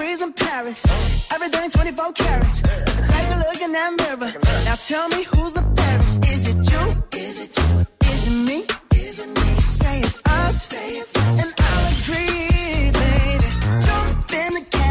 Sprees 0.02 0.20
in 0.20 0.32
Paris. 0.32 0.84
Everything 1.32 1.70
24 1.70 2.12
carats. 2.14 2.60
Take 2.60 3.30
a 3.34 3.38
look 3.38 3.60
in 3.62 3.70
that 3.70 3.92
mirror. 4.00 4.32
Now 4.64 4.74
tell 4.74 5.06
me 5.10 5.22
who's 5.22 5.54
the 5.54 5.62
fairest. 5.76 6.26
Is 6.26 6.48
it 6.50 6.56
you? 6.72 7.20
Is 7.22 7.38
it 7.38 7.56
you? 7.56 7.86
Is 8.10 8.26
it 8.26 8.36
me? 8.48 8.66
Is 8.96 9.20
it 9.20 9.28
me? 9.28 9.60
Say 9.60 10.00
it's 10.00 10.18
us. 10.26 10.74
And 10.74 11.54
I'll 11.56 11.86
agree, 11.94 12.90
baby. 12.98 13.48
Jump 13.86 14.32
in 14.42 14.54
the 14.54 14.81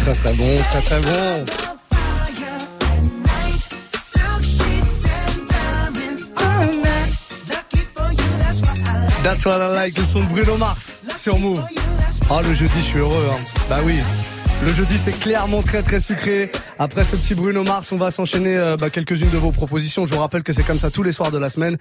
Très 0.00 0.14
très 0.14 0.32
bon, 0.34 0.62
très 0.70 0.80
très 0.82 1.00
bon. 1.00 1.44
That's 9.22 9.46
what 9.46 9.56
I 9.60 9.68
like, 9.74 9.96
le 9.98 10.04
son 10.04 10.20
de 10.20 10.26
Bruno 10.26 10.56
Mars 10.58 11.00
sur 11.16 11.38
Move. 11.38 11.62
Oh, 12.30 12.40
le 12.42 12.54
jeudi, 12.54 12.72
je 12.76 12.82
suis 12.82 12.98
heureux. 12.98 13.30
hein. 13.32 13.38
Bah 13.68 13.78
oui. 13.84 13.98
Le 14.64 14.72
jeudi, 14.72 14.96
c'est 14.96 15.12
clairement 15.12 15.62
très 15.62 15.82
très 15.82 16.00
sucré. 16.00 16.50
Après 16.78 17.04
ce 17.04 17.16
petit 17.16 17.34
Bruno 17.34 17.62
Mars, 17.64 17.92
on 17.92 17.96
va 17.96 18.10
s'enchaîner 18.10 18.56
euh, 18.56 18.76
bah, 18.78 18.88
quelques-unes 18.88 19.28
de 19.28 19.36
vos 19.36 19.52
propositions. 19.52 20.06
Je 20.06 20.14
vous 20.14 20.18
rappelle 20.20 20.42
que 20.42 20.54
c'est 20.54 20.62
comme 20.62 20.78
ça 20.78 20.90
tous 20.90 21.02
les 21.02 21.12
soirs 21.12 21.30
de 21.30 21.36
la 21.38 21.50
semaine. 21.50 21.76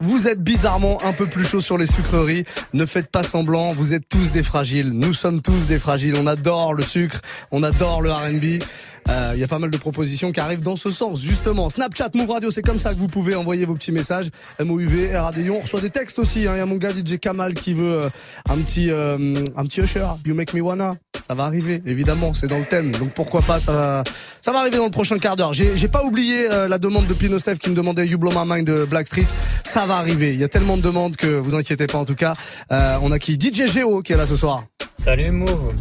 Vous 0.00 0.28
êtes 0.28 0.40
bizarrement 0.40 1.02
un 1.04 1.12
peu 1.12 1.26
plus 1.26 1.44
chaud 1.44 1.60
sur 1.60 1.76
les 1.76 1.86
sucreries. 1.86 2.44
Ne 2.74 2.86
faites 2.86 3.10
pas 3.10 3.24
semblant. 3.24 3.68
Vous 3.72 3.92
êtes 3.92 4.08
tous 4.08 4.30
des 4.30 4.44
fragiles. 4.44 4.90
Nous 4.92 5.14
sommes 5.14 5.42
tous 5.42 5.66
des 5.66 5.80
fragiles. 5.80 6.14
On 6.16 6.28
adore 6.28 6.74
le 6.74 6.82
sucre. 6.82 7.20
On 7.50 7.64
adore 7.64 8.02
le 8.02 8.12
R&B. 8.12 8.62
Euh, 9.08 9.32
Il 9.34 9.40
y 9.40 9.44
a 9.44 9.48
pas 9.48 9.58
mal 9.58 9.70
de 9.70 9.76
propositions 9.76 10.30
qui 10.30 10.38
arrivent 10.38 10.62
dans 10.62 10.76
ce 10.76 10.90
sens, 10.90 11.20
justement. 11.20 11.70
Snapchat, 11.70 12.10
Move 12.14 12.30
Radio, 12.30 12.50
c'est 12.52 12.62
comme 12.62 12.78
ça 12.78 12.94
que 12.94 12.98
vous 13.00 13.06
pouvez 13.08 13.34
envoyer 13.34 13.64
vos 13.64 13.74
petits 13.74 13.92
messages. 13.92 14.28
MOUV, 14.60 15.10
RADIO. 15.16 15.56
On 15.56 15.60
reçoit 15.62 15.80
des 15.80 15.90
textes 15.90 16.18
aussi. 16.20 16.46
hein. 16.46 16.52
Il 16.54 16.58
y 16.58 16.60
a 16.60 16.66
mon 16.66 16.76
gars 16.76 16.90
DJ 16.92 17.18
Kamal 17.18 17.54
qui 17.54 17.72
veut 17.74 18.04
euh, 18.04 18.08
un 18.48 18.58
petit 18.58 18.90
euh, 18.90 19.34
un 19.56 19.64
petit 19.64 19.80
usher. 19.80 20.06
You 20.24 20.34
make 20.34 20.54
me 20.54 20.60
wanna. 20.60 20.92
Ça 21.26 21.34
va 21.34 21.44
arriver, 21.44 21.82
évidemment. 21.86 22.34
C'est 22.34 22.46
dans 22.46 22.58
le 22.58 22.64
thème. 22.64 22.90
Donc 22.92 23.12
pourquoi 23.12 23.42
pas 23.42 23.58
Ça 23.58 23.72
va 23.72 24.02
ça 24.40 24.52
va 24.52 24.60
arriver 24.60 24.78
dans 24.78 24.84
le 24.84 24.90
prochain 24.90 25.18
quart 25.18 25.36
d'heure. 25.36 25.52
J'ai 25.52 25.88
pas 25.88 26.02
oublié 26.02 26.50
euh, 26.50 26.68
la 26.68 26.78
demande 26.78 27.06
de 27.06 27.14
Pino 27.14 27.38
Steph 27.38 27.56
qui 27.56 27.70
me 27.70 27.74
demandait 27.74 28.06
You 28.06 28.18
Blow 28.18 28.30
My 28.30 28.44
Mind 28.46 28.66
de 28.66 28.84
Blackstreet. 28.84 29.26
Ça 29.64 29.86
va 29.86 29.96
arriver. 29.96 30.32
Il 30.32 30.40
y 30.40 30.44
a 30.44 30.48
tellement 30.48 30.76
de 30.76 30.82
demandes 30.82 31.16
que 31.16 31.26
vous 31.26 31.54
inquiétez 31.54 31.86
pas. 31.86 31.98
En 31.98 32.04
tout 32.04 32.14
cas, 32.14 32.32
Euh, 32.70 32.98
on 33.02 33.10
a 33.12 33.18
qui? 33.18 33.34
DJ 33.34 33.66
Geo 33.66 34.02
qui 34.02 34.12
est 34.12 34.16
là 34.16 34.26
ce 34.26 34.36
soir. 34.36 34.64
Salut 34.96 35.30
Move, 35.30 35.74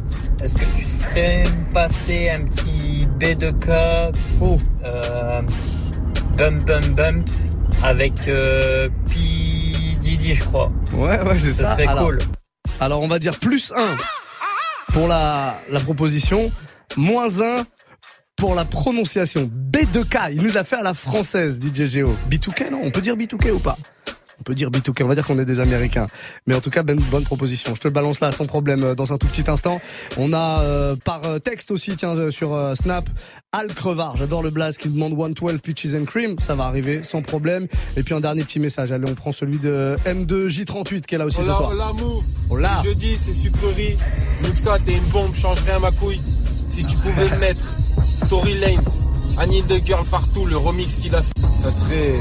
est-ce 0.43 0.56
que 0.56 0.65
tu 0.78 0.86
serais 0.86 1.43
passé 1.73 2.30
un 2.30 2.43
petit 2.45 3.08
B2K 3.19 4.12
oh. 4.41 4.58
euh, 4.86 5.41
Bum 6.38 6.60
Bum 6.63 6.82
Bum 6.93 7.26
avec 7.84 8.13
euh, 8.28 8.89
P. 9.10 9.15
Diddy 10.00 10.34
je 10.36 10.43
crois 10.43 10.71
Ouais, 10.93 11.19
ouais, 11.21 11.38
c'est 11.38 11.52
ça. 11.52 11.65
Ça 11.65 11.71
serait 11.71 11.88
alors, 11.88 12.06
cool. 12.06 12.17
Alors, 12.80 13.02
on 13.02 13.08
va 13.08 13.19
dire 13.19 13.38
plus 13.39 13.73
1 13.76 13.95
pour 14.98 15.08
la, 15.08 15.62
la 15.70 15.80
proposition, 15.80 16.52
moins 16.96 17.40
1 17.40 17.68
pour 18.36 18.56
la 18.56 18.66
prononciation. 18.66 19.48
B2K, 19.72 20.32
il 20.32 20.42
nous 20.42 20.52
l'a 20.52 20.64
fait 20.64 20.78
à 20.78 20.82
la 20.82 20.96
française, 20.96 21.60
DJ 21.62 21.86
Geo. 21.86 22.16
B2K, 22.32 22.72
non 22.72 22.80
On 22.82 22.90
peut 22.90 23.02
dire 23.02 23.16
B2K 23.16 23.52
ou 23.52 23.60
pas? 23.60 23.78
On 24.39 24.43
peut 24.43 24.54
dire 24.54 24.69
B2K, 24.69 25.04
on 25.04 25.08
va 25.08 25.15
dire 25.15 25.26
qu'on 25.26 25.39
est 25.39 25.45
des 25.45 25.60
Américains. 25.60 26.06
Mais 26.45 26.56
en 26.56 26.62
tout 26.62 26.69
cas, 26.69 26.84
ben, 26.84 27.00
bonne 27.12 27.23
proposition. 27.23 27.73
Je 27.76 27.82
te 27.82 27.88
le 27.88 27.93
balance 27.93 28.19
là 28.19 28.32
sans 28.32 28.45
problème 28.45 28.84
euh, 28.84 28.95
dans 28.95 29.13
un 29.13 29.17
tout 29.17 29.28
petit 29.28 29.50
instant. 29.50 29.82
On 30.17 30.34
a 30.34 30.62
euh, 30.62 30.95
par 31.04 31.23
euh, 31.26 31.39
texte 31.39 31.71
aussi, 31.71 31.95
tiens, 31.95 32.30
sur 32.32 32.54
euh, 32.54 32.76
Snap, 32.76 33.10
Al 33.52 33.67
Crevard, 33.73 34.15
j'adore 34.15 34.43
le 34.43 34.50
blast, 34.50 34.78
qui 34.78 34.89
demande 34.89 35.17
112 35.17 35.62
Peaches 35.62 35.93
and 36.00 36.06
Cream. 36.06 36.36
Ça 36.39 36.56
va 36.56 36.65
arriver 36.65 37.02
sans 37.04 37.21
problème. 37.21 37.67
Et 37.95 38.04
puis 38.04 38.13
un 38.13 38.19
dernier 38.21 38.43
petit 38.43 38.60
message. 38.60 38.91
Allez, 38.91 39.10
on 39.10 39.15
prend 39.15 39.32
celui 39.34 39.58
de 39.60 39.95
M2J38 40.06 41.02
qui 41.02 41.15
est 41.15 41.17
là 41.17 41.26
aussi 41.26 41.38
ce 41.38 41.43
Hola, 41.43 41.54
soir. 41.54 41.71
hola, 41.71 41.93
Move. 41.93 42.23
Hola. 42.50 42.82
Jeudi, 42.84 43.17
c'est 43.17 43.34
sucrerie. 43.34 43.97
Muxa, 44.43 44.78
t'es 44.86 44.93
une 44.93 45.04
bombe, 45.06 45.34
change 45.34 45.60
rien 45.65 45.80
ma 45.80 45.91
couille. 45.91 46.21
Si 46.69 46.84
tu 46.86 46.95
pouvais 46.97 47.30
le 47.30 47.38
mettre, 47.39 47.65
Tory 48.30 48.60
Lanez, 48.60 48.78
Annie 49.39 49.63
the 49.63 49.84
Girl 49.86 50.06
partout, 50.06 50.45
le 50.45 50.58
remix 50.58 50.97
qu'il 50.97 51.15
a 51.15 51.21
fait, 51.21 51.34
ça 51.63 51.71
serait. 51.71 52.13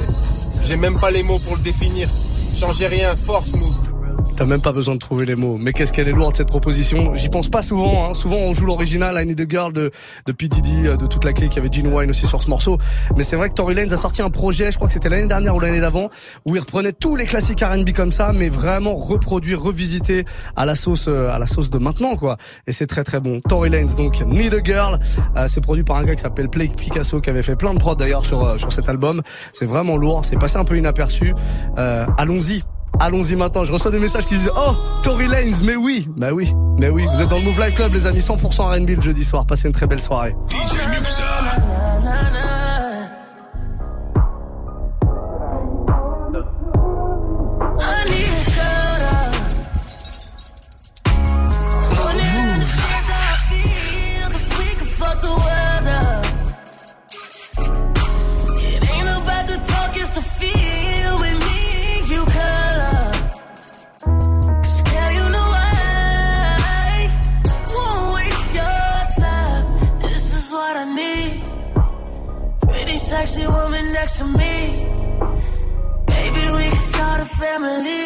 J'ai 0.65 0.77
même 0.77 0.99
pas 0.99 1.11
les 1.11 1.23
mots 1.23 1.39
pour 1.39 1.57
le 1.57 1.63
définir. 1.63 2.09
Changez 2.55 2.87
rien, 2.87 3.17
force, 3.17 3.55
Move. 3.55 3.96
T'as 4.37 4.45
même 4.45 4.61
pas 4.61 4.73
besoin 4.73 4.95
de 4.95 5.01
trouver 5.01 5.27
les 5.27 5.35
mots. 5.35 5.57
Mais 5.59 5.73
qu'est-ce 5.73 5.93
qu'elle 5.93 6.09
est 6.09 6.13
lourde 6.13 6.37
cette 6.37 6.49
proposition. 6.49 7.15
J'y 7.15 7.29
pense 7.29 7.49
pas 7.49 7.63
souvent. 7.63 8.11
Hein. 8.11 8.15
Souvent 8.15 8.37
on 8.37 8.55
joue 8.55 8.67
l'original, 8.67 9.19
I 9.21 9.27
Need 9.27 9.41
a 9.41 9.45
Girl 9.49 9.73
de, 9.73 9.91
de 10.27 10.33
P. 10.33 10.49
Diddy, 10.49 10.87
euh, 10.87 10.97
de 10.97 11.07
toute 11.07 11.25
la 11.25 11.33
clique. 11.33 11.53
Il 11.55 11.57
y 11.57 11.59
avait 11.61 11.73
Gene 11.73 11.87
Wine 11.93 12.11
aussi 12.11 12.27
sur 12.27 12.43
ce 12.43 12.51
morceau. 12.51 12.79
Mais 13.17 13.23
c'est 13.23 13.37
vrai 13.37 13.49
que 13.49 13.55
Tory 13.55 13.75
Lanez 13.75 13.93
a 13.93 13.97
sorti 13.97 14.23
un 14.23 14.31
projet, 14.31 14.71
je 14.71 14.77
crois 14.77 14.89
que 14.89 14.95
c'était 14.95 15.09
l'année 15.09 15.29
dernière 15.29 15.55
ou 15.55 15.61
l'année 15.61 15.81
d'avant, 15.81 16.11
où 16.47 16.57
il 16.57 16.61
reprenait 16.61 16.93
tous 16.93 17.17
les 17.17 17.25
classiques 17.25 17.63
R&B 17.63 17.93
comme 17.93 18.13
ça, 18.13 18.33
mais 18.33 18.49
vraiment 18.49 18.95
reproduit, 18.97 19.55
revisité 19.55 20.25
à 20.57 20.67
la 20.67 20.77
sauce, 20.77 21.07
euh, 21.09 21.31
à 21.31 21.39
la 21.39 21.47
sauce 21.47 21.71
de 21.71 21.79
maintenant, 21.79 22.17
quoi. 22.17 22.37
Et 22.67 22.73
c'est 22.73 22.87
très 22.87 23.05
très 23.05 23.21
bon. 23.21 23.41
Tory 23.41 23.71
Lanez, 23.71 23.95
donc 23.97 24.21
Need 24.27 24.55
a 24.55 24.63
Girl. 24.63 25.01
Euh, 25.37 25.47
c'est 25.49 25.61
produit 25.61 25.85
par 25.85 25.97
un 25.97 26.05
gars 26.05 26.15
qui 26.15 26.23
s'appelle 26.23 26.49
Blake 26.49 26.77
Picasso, 26.77 27.21
qui 27.21 27.31
avait 27.31 27.43
fait 27.43 27.57
plein 27.57 27.75
de 27.75 27.79
prods 27.79 27.97
d'ailleurs 27.97 28.27
sur 28.27 28.45
euh, 28.45 28.57
sur 28.59 28.73
cet 28.73 28.89
album. 28.89 29.23
C'est 29.53 29.67
vraiment 29.67 29.97
lourd. 29.97 30.25
C'est 30.25 30.39
passé 30.39 30.57
un 30.57 30.65
peu 30.65 30.77
inaperçu. 30.77 31.35
Euh, 31.79 32.07
allons-y. 32.19 32.63
Allons-y 32.99 33.37
maintenant, 33.37 33.65
je 33.65 33.73
reçois 33.73 33.91
des 33.91 33.99
messages 33.99 34.27
qui 34.27 34.35
disent 34.35 34.51
Oh, 34.57 34.73
Tory 35.03 35.29
Lanez, 35.29 35.63
mais 35.63 35.77
oui, 35.77 36.09
bah 36.17 36.29
oui, 36.33 36.53
mais 36.79 36.89
oui, 36.89 37.05
vous 37.13 37.23
êtes 37.23 37.29
dans 37.29 37.39
le 37.39 37.45
Move 37.45 37.61
Live 37.61 37.75
Club 37.75 37.93
les 37.93 38.07
amis, 38.07 38.21
100% 38.21 38.81
R&B 38.81 38.91
le 38.97 39.03
jeudi 39.03 39.25
soir, 39.25 39.47
passez 39.47 39.69
une 39.69 39.75
très 39.75 39.87
belle 39.87 40.03
soirée. 40.03 40.35
sexy 73.07 73.47
woman 73.47 73.93
next 73.93 74.19
to 74.19 74.25
me. 74.25 74.57
Maybe 76.11 76.43
we 76.57 76.65
can 76.75 76.85
start 76.93 77.21
a 77.21 77.29
family. 77.41 78.03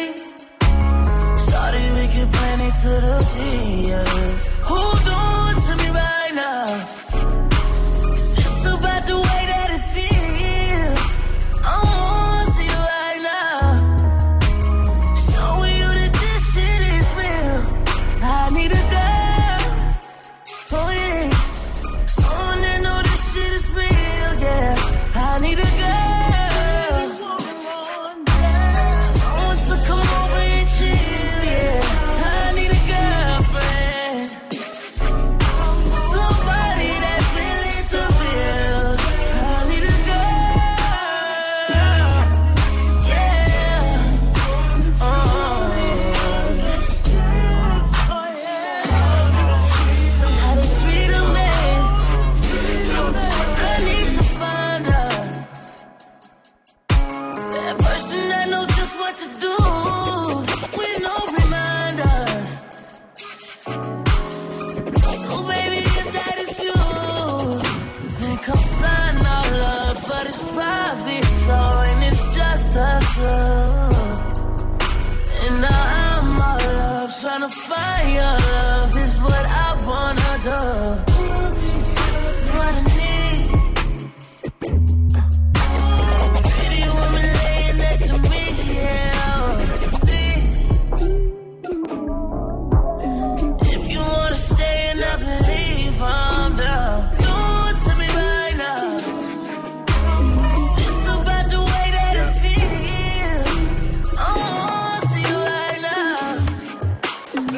Sorry, 1.37 1.85
we 1.97 2.05
can 2.13 2.27
plan 2.35 2.59
it 2.67 2.75
to 2.83 2.91
the 3.05 3.17
T. 3.31 3.89
Yes. 3.89 4.37
Who 4.67 4.81
doing 5.09 5.57
to 5.65 5.73
me 5.81 5.87
right 6.01 6.33
now? 6.35 7.00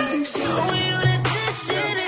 Show 0.06 0.16
you 0.16 0.98
that 1.06 1.22
this 1.24 1.68
shit 1.70 2.03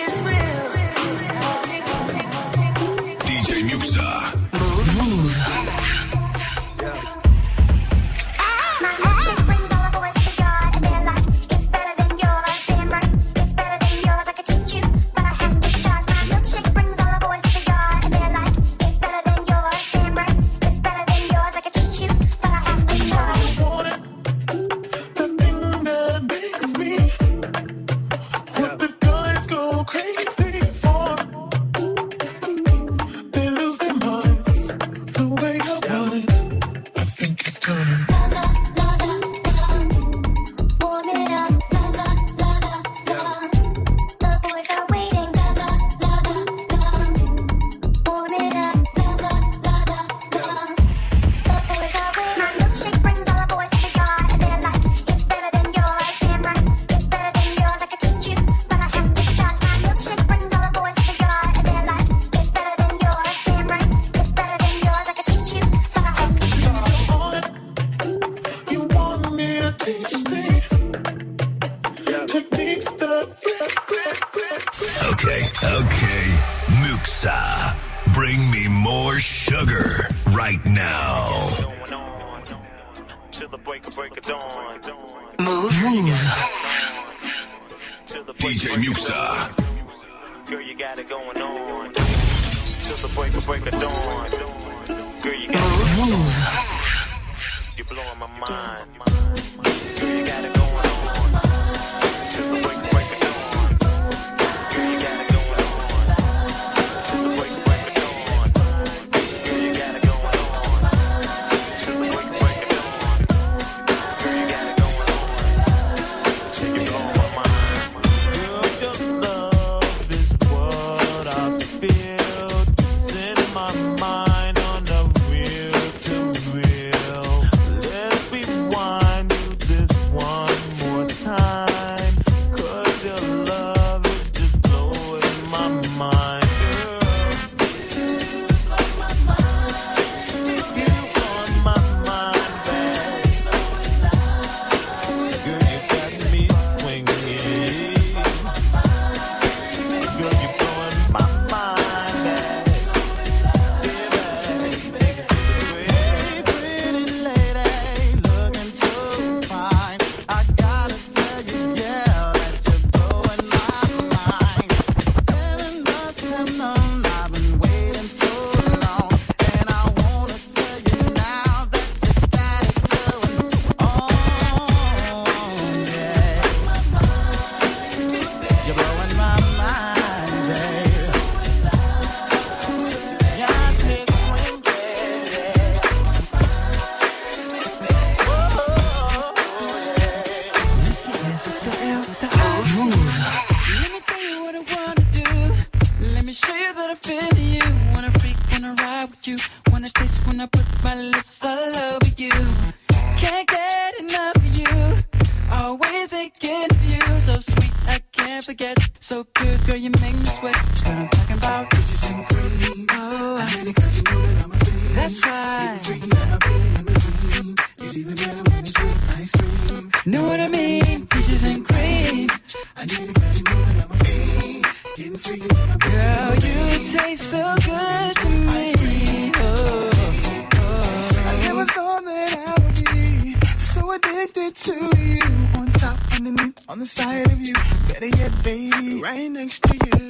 so 227.36 227.56
good 227.70 228.16
to 228.24 228.30
me. 228.30 229.32
Oh, 229.36 229.90
oh, 229.94 230.48
oh. 230.56 231.32
I 231.32 231.34
never 231.48 231.66
thought 231.66 232.04
that 232.06 232.30
I 232.48 232.54
would 232.62 232.80
be 232.92 233.36
so 233.58 233.82
addicted 233.92 234.56
to 234.68 234.76
you. 234.98 235.22
On 235.60 235.68
top, 235.74 235.98
underneath, 236.14 236.58
on 236.70 236.80
the 236.80 236.86
side 236.86 237.28
of 237.32 237.40
you. 237.42 237.56
Better 237.90 238.12
yet, 238.22 238.32
baby, 238.44 239.02
right 239.02 239.30
next 239.30 239.64
to 239.64 239.74
you. 239.74 240.08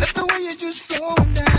Love 0.00 0.14
the 0.18 0.26
way 0.30 0.40
you 0.46 0.56
just 0.56 0.80
flowing 0.82 1.34
down 1.34 1.55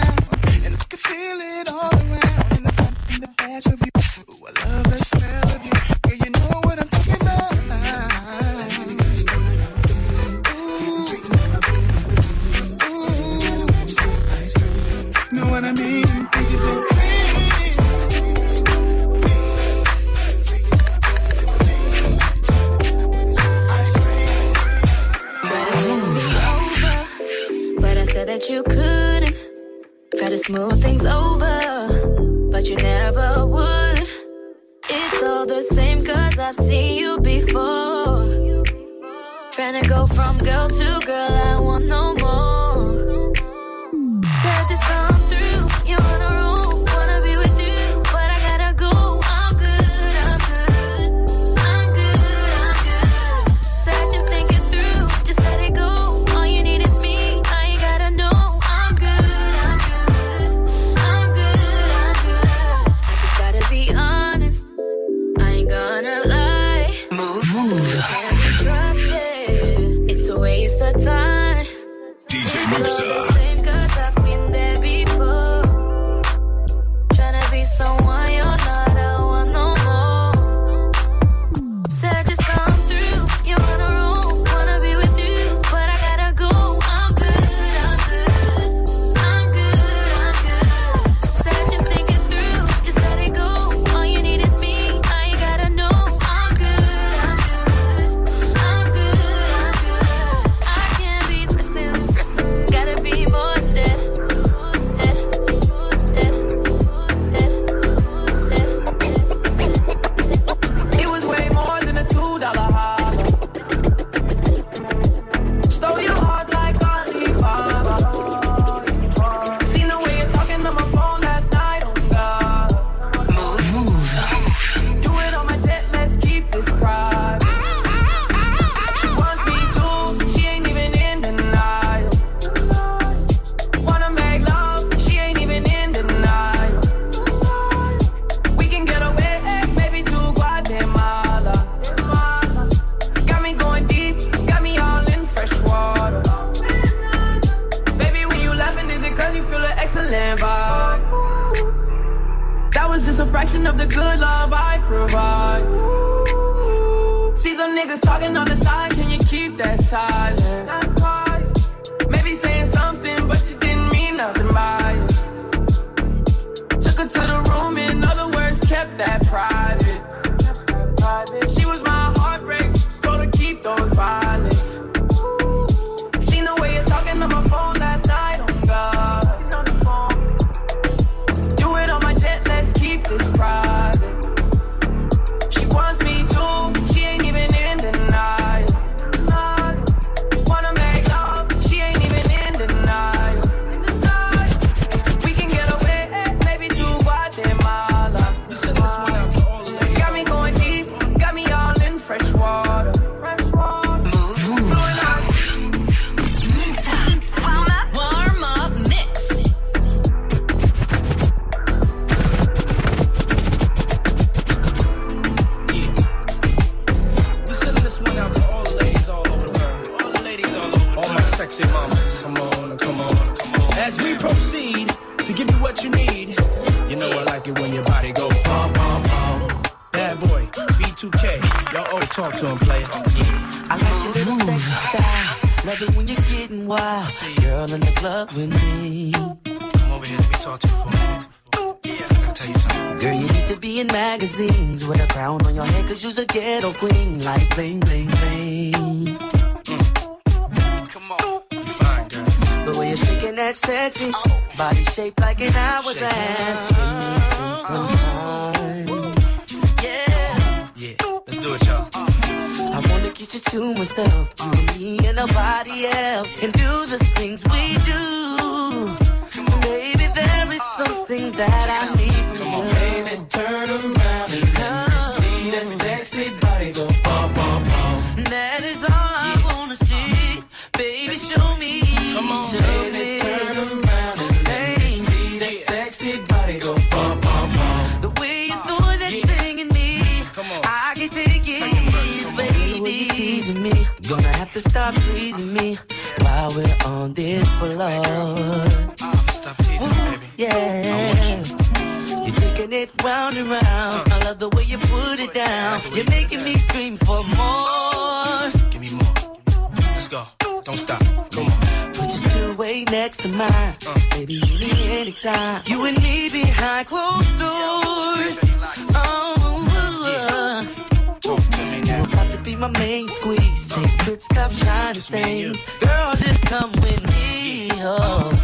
squeeze. 324.07 324.19
Take 324.19 324.19
trips, 324.21 324.25
stop 324.25 324.51
shining 324.51 325.01
stains. 325.01 325.65
Girl, 325.79 326.15
just 326.15 326.45
come 326.45 326.71
with 326.71 327.07
me. 327.09 327.69
Oh, 327.73 328.36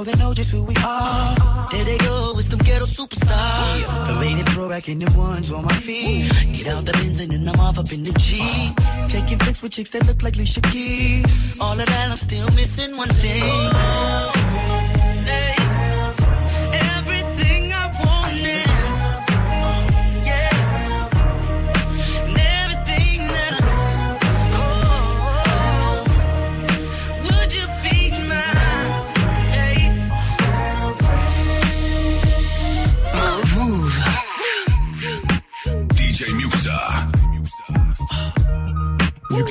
they 0.00 0.14
know 0.14 0.32
just 0.32 0.50
who 0.50 0.62
we 0.64 0.74
are. 0.76 1.36
There 1.70 1.84
they 1.84 1.98
go, 1.98 2.34
it's 2.38 2.48
them 2.48 2.58
ghetto 2.60 2.86
superstars. 2.86 3.84
The 4.06 4.14
latest 4.20 4.48
throwback 4.50 4.88
in 4.88 4.98
the 4.98 5.10
ones 5.16 5.52
on 5.52 5.64
my 5.64 5.74
feet. 5.74 6.32
Get 6.56 6.66
out 6.68 6.84
the 6.86 6.92
Benz 6.92 7.20
and 7.20 7.32
then 7.32 7.48
I'm 7.48 7.60
off 7.60 7.78
up 7.78 7.92
in 7.92 8.02
the 8.02 8.12
G. 8.12 8.40
Taking 9.08 9.38
flicks 9.38 9.60
with 9.62 9.72
chicks 9.72 9.90
that 9.90 10.06
look 10.06 10.22
like 10.22 10.36
Alicia 10.36 10.62
Keys. 10.62 11.60
All 11.60 11.78
of 11.78 11.86
that, 11.86 12.10
I'm 12.10 12.16
still 12.18 12.48
missing 12.52 12.96
one 12.96 13.12
thing. 13.22 13.42
Hey. 13.42 15.01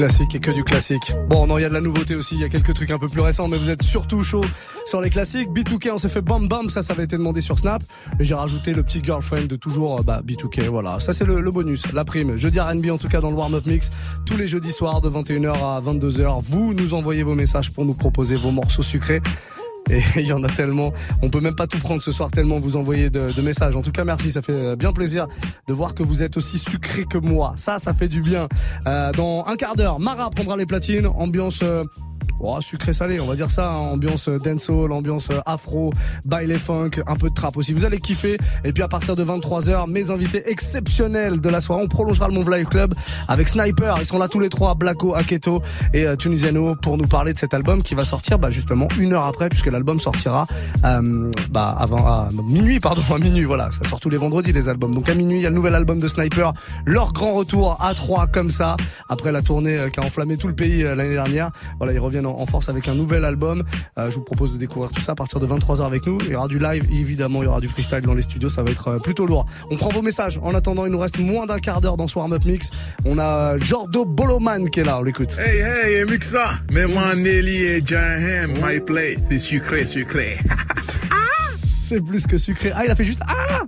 Classique 0.02 0.34
et 0.34 0.40
que 0.40 0.50
du 0.50 0.64
classique. 0.64 1.14
Bon, 1.30 1.46
non, 1.46 1.60
il 1.60 1.62
y 1.62 1.66
a 1.66 1.70
de 1.70 1.76
la 1.76 1.80
nouveauté 1.80 2.16
aussi, 2.16 2.34
il 2.34 2.42
y 2.42 2.44
a 2.44 2.50
quelques 2.50 2.74
trucs 2.74 2.90
un 2.90 2.98
peu 2.98 3.08
plus 3.08 3.22
récents, 3.22 3.48
mais 3.48 3.58
vous 3.58 3.70
êtes 3.70 3.84
surtout 3.84 4.24
chaud 4.24 4.44
sur 4.88 5.00
les 5.00 5.12
classiques. 5.12 5.50
B2K, 5.50 5.92
on 5.92 6.00
s'est 6.00 6.10
fait 6.10 6.24
bam 6.24 6.48
bam, 6.48 6.72
ça, 6.72 6.82
ça 6.82 6.94
avait 6.94 7.04
été 7.04 7.18
demandé 7.18 7.40
sur 7.40 7.60
Snap. 7.60 7.84
Et 8.20 8.26
j'ai 8.26 8.34
rajouté 8.34 8.74
le 8.74 8.82
petit 8.82 9.04
girlfriend 9.04 9.46
de 9.46 9.56
toujours, 9.56 10.00
euh, 10.00 10.02
bah, 10.02 10.24
B2K, 10.26 10.70
voilà. 10.70 11.00
Ça, 11.00 11.14
c'est 11.14 11.24
le, 11.24 11.40
bonus, 11.52 11.94
la 11.94 12.04
prime. 12.04 12.36
Jeudi 12.36 12.60
RB, 12.60 12.90
en 12.90 12.98
tout 12.98 13.10
cas, 13.10 13.22
dans 13.22 13.30
le 13.30 13.36
warm-up 13.36 13.68
mix. 13.68 13.92
Tous 14.26 14.38
les 14.38 14.48
jeudis 14.48 14.72
soirs, 14.72 15.02
de 15.02 15.10
21h 15.12 15.54
à 15.54 15.80
22h. 15.82 16.42
Vous 16.42 16.74
nous 16.74 16.96
envoyez 16.96 17.22
vos 17.22 17.36
messages 17.36 17.72
pour 17.72 17.86
nous 17.86 17.94
proposer 17.94 18.38
vos 18.38 18.50
morceaux 18.50 18.82
sucrés. 18.82 19.22
Et 19.92 20.02
il 20.16 20.28
y 20.28 20.34
en 20.34 20.44
a 20.44 20.50
tellement, 20.50 20.94
on 21.22 21.30
peut 21.30 21.42
même 21.42 21.56
pas 21.56 21.68
tout 21.68 21.80
prendre 21.80 22.02
ce 22.02 22.12
soir 22.12 22.32
tellement 22.32 22.58
vous 22.60 22.78
envoyez 22.78 23.10
de, 23.10 23.42
messages. 23.42 23.76
En 23.76 23.82
tout 23.82 23.92
cas, 23.92 24.04
merci, 24.04 24.32
ça 24.32 24.42
fait 24.42 24.54
euh, 24.54 24.76
bien 24.76 24.94
plaisir 24.94 25.28
de 25.68 25.74
voir 25.74 25.94
que 25.94 26.04
vous 26.04 26.24
êtes 26.24 26.38
aussi 26.38 26.58
sucré 26.58 27.06
que 27.06 27.18
moi. 27.18 27.54
Ça, 27.58 27.80
ça 27.80 27.94
fait 27.94 28.08
du 28.08 28.22
bien. 28.22 28.48
Euh, 28.88 29.12
dans 29.12 29.44
un 29.46 29.56
quart 29.56 29.76
d'heure, 29.76 30.00
Mara 30.00 30.30
prendra 30.30 30.56
les 30.58 30.66
platines, 30.66 31.08
ambiance. 31.08 31.62
euh, 31.64 31.84
Oh, 32.44 32.60
sucré 32.60 32.92
salé, 32.92 33.20
on 33.20 33.28
va 33.28 33.36
dire 33.36 33.52
ça, 33.52 33.70
hein. 33.70 33.76
ambiance 33.76 34.28
euh, 34.28 34.40
dancehall, 34.40 34.92
ambiance 34.92 35.30
euh, 35.30 35.40
afro, 35.46 35.94
baile 36.26 36.58
funk, 36.58 36.90
un 37.06 37.16
peu 37.16 37.30
de 37.30 37.36
trap 37.36 37.56
aussi. 37.56 37.72
Vous 37.72 37.86
allez 37.86 38.00
kiffer. 38.00 38.38
Et 38.64 38.72
puis 38.74 38.82
à 38.82 38.88
partir 38.88 39.16
de 39.16 39.24
23h, 39.24 39.88
mes 39.88 40.10
invités 40.10 40.50
exceptionnels 40.50 41.40
de 41.40 41.50
la 41.50 41.62
soirée, 41.62 41.84
on 41.84 41.88
prolongera 41.88 42.28
le 42.30 42.34
Move 42.34 42.50
Live 42.50 42.66
Club 42.66 42.96
avec 43.28 43.48
Sniper. 43.48 43.98
Ils 44.00 44.08
sont 44.08 44.18
là 44.18 44.28
tous 44.28 44.40
les 44.40 44.50
trois, 44.50 44.74
Blacko, 44.74 45.14
Aketo 45.14 45.62
et 45.94 46.08
euh, 46.08 46.16
Tunisiano 46.16 46.76
pour 46.76 46.98
nous 46.98 47.06
parler 47.06 47.32
de 47.34 47.38
cet 47.38 47.54
album 47.54 47.84
qui 47.84 47.94
va 47.94 48.06
sortir 48.06 48.40
bah, 48.40 48.50
justement 48.50 48.88
une 49.00 49.14
heure 49.14 49.26
après 49.26 49.48
puisque 49.48 49.68
l'album 49.68 50.00
sortira 50.00 50.48
bah, 50.82 51.76
avant 51.78 52.08
à 52.08 52.30
minuit, 52.44 52.80
pardon, 52.80 53.04
à 53.14 53.20
minuit. 53.20 53.44
Voilà, 53.44 53.70
ça 53.70 53.84
sort 53.88 54.00
tous 54.00 54.10
les 54.10 54.18
vendredis 54.18 54.52
les 54.52 54.68
albums. 54.68 54.96
Donc 54.96 55.10
à 55.10 55.14
minuit, 55.14 55.38
il 55.38 55.44
y 55.44 55.46
a 55.46 55.50
le 55.50 55.56
nouvel 55.56 55.76
album 55.76 56.00
de 56.00 56.08
Sniper, 56.08 56.54
leur 56.86 57.14
grand 57.14 57.34
retour 57.34 57.78
à 57.82 57.94
3 57.94 58.28
comme 58.28 58.50
ça 58.50 58.78
après 59.10 59.32
la 59.32 59.44
tournée 59.44 59.88
qui 59.94 60.00
a 60.00 60.04
enflammé 60.04 60.38
tout 60.38 60.48
le 60.48 60.56
pays 60.56 60.82
l'année 60.82 61.14
dernière. 61.14 61.52
Voilà, 61.78 61.94
ils 61.94 62.00
reviennent 62.12 62.26
en, 62.26 62.38
en 62.40 62.46
force 62.46 62.68
avec 62.70 62.88
un 62.88 62.96
nouvel 62.96 63.24
album. 63.26 63.64
Euh, 63.98 64.12
je 64.12 64.16
vous 64.16 64.24
propose 64.24 64.52
de 64.52 64.58
découvrir 64.58 64.92
tout 64.92 65.02
ça 65.02 65.14
à 65.14 65.16
partir 65.16 65.40
de 65.40 65.48
23h 65.48 65.86
avec 65.86 66.06
nous. 66.06 66.18
Il 66.22 66.32
y 66.32 66.36
aura 66.36 66.48
du 66.48 66.60
live, 66.60 66.88
évidemment, 66.92 67.42
il 67.42 67.46
y 67.46 67.48
aura 67.48 67.62
du 67.62 67.68
freestyle 67.68 68.02
dans 68.02 68.14
les 68.14 68.22
studios, 68.22 68.50
ça 68.50 68.64
va 68.64 68.72
être 68.72 68.88
euh, 68.90 68.98
plutôt 69.00 69.26
lourd. 69.26 69.46
On 69.70 69.78
prend 69.78 69.90
vos 69.90 70.02
messages. 70.02 70.40
En 70.44 70.54
attendant, 70.54 70.86
il 70.86 70.92
nous 70.92 71.00
reste 71.00 71.20
moins 71.20 71.46
d'un 71.46 71.60
quart 71.60 71.80
d'heure 71.82 71.98
dans 71.98 72.08
ce 72.08 72.18
warm-up 72.20 72.44
mix. 72.46 72.70
On 73.06 73.18
a 73.18 73.58
Jordo 73.58 74.06
Boloman 74.06 74.70
qui 74.70 74.82
est 74.82 74.84
là, 74.84 75.00
on 75.00 75.04
l'écoute. 75.04 75.38
Hey, 75.40 75.60
hey, 75.60 76.06
Mixa, 76.06 76.60
mets-moi 76.72 77.16
Nelly 77.16 77.64
et 77.64 77.84
Jahan, 77.86 78.50
my 78.62 78.80
play, 78.82 79.18
c'est 79.30 79.40
sucré, 79.40 79.86
sucré. 79.88 80.38
C'est 81.44 82.02
plus 82.06 82.26
que 82.26 82.38
sucré. 82.38 82.72
Ah, 82.74 82.86
il 82.86 82.92
a 82.92 82.96
fait 82.96 83.04
juste 83.04 83.20
Ah 83.28 83.62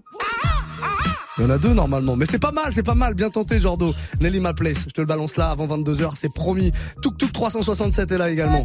il 1.38 1.44
y 1.44 1.46
en 1.48 1.50
a 1.50 1.58
deux 1.58 1.74
normalement, 1.74 2.16
mais 2.16 2.26
c'est 2.26 2.40
pas 2.40 2.52
mal, 2.52 2.72
c'est 2.72 2.84
pas 2.84 2.94
mal, 2.94 3.16
bien 3.16 3.30
tenté 3.30 3.58
Jordo. 3.58 3.94
Nelly 4.22 4.40
My 4.40 4.54
Place, 4.54 4.86
je 4.88 4.94
te 4.94 5.02
le 5.02 5.08
balance 5.08 5.36
là 5.38 5.50
avant 5.50 5.66
22h, 5.66 6.12
c'est 6.16 6.34
promis. 6.34 6.72
Tuk 7.02 7.18
Tuk 7.18 7.32
367 7.32 8.12
est 8.12 8.18
là 8.18 8.30
également. 8.30 8.64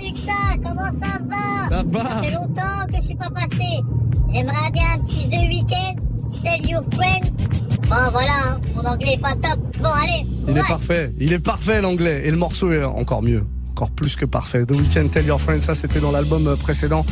Comment 0.65 0.91
ça 0.93 1.19
va? 1.29 1.69
Ça 1.69 1.83
va. 1.87 2.03
Ça 2.03 2.23
fait 2.23 2.31
longtemps 2.33 2.87
que 2.89 2.97
je 2.97 3.03
suis 3.03 3.15
pas 3.15 3.31
passé. 3.31 3.81
J'aimerais 4.31 4.71
bien 4.73 4.85
un 4.95 4.99
petit 5.01 5.29
The 5.29 5.49
Weeknd, 5.49 6.43
Tell 6.43 6.69
Your 6.69 6.83
Friends. 6.93 7.33
Bon 7.89 8.11
voilà, 8.13 8.33
hein, 8.47 8.61
mon 8.77 8.85
anglais 8.85 9.15
est 9.15 9.21
pas 9.21 9.33
top. 9.33 9.59
Bon 9.79 9.89
allez, 9.89 10.27
Il 10.47 10.59
est 10.59 10.69
parfait, 10.69 11.13
il 11.19 11.33
est 11.33 11.39
parfait 11.39 11.81
l'anglais 11.81 12.23
et 12.27 12.31
le 12.31 12.37
morceau 12.37 12.71
est 12.71 12.85
encore 12.85 13.23
mieux, 13.23 13.45
encore 13.71 13.91
plus 13.91 14.15
que 14.15 14.27
parfait. 14.27 14.67
The 14.67 14.73
Weeknd, 14.73 15.09
Tell 15.09 15.25
Your 15.25 15.41
Friends, 15.41 15.61
ça 15.61 15.75
c'était 15.75 16.01
dans 16.01 16.11
l'album 16.11 16.55
précédent. 16.59 17.07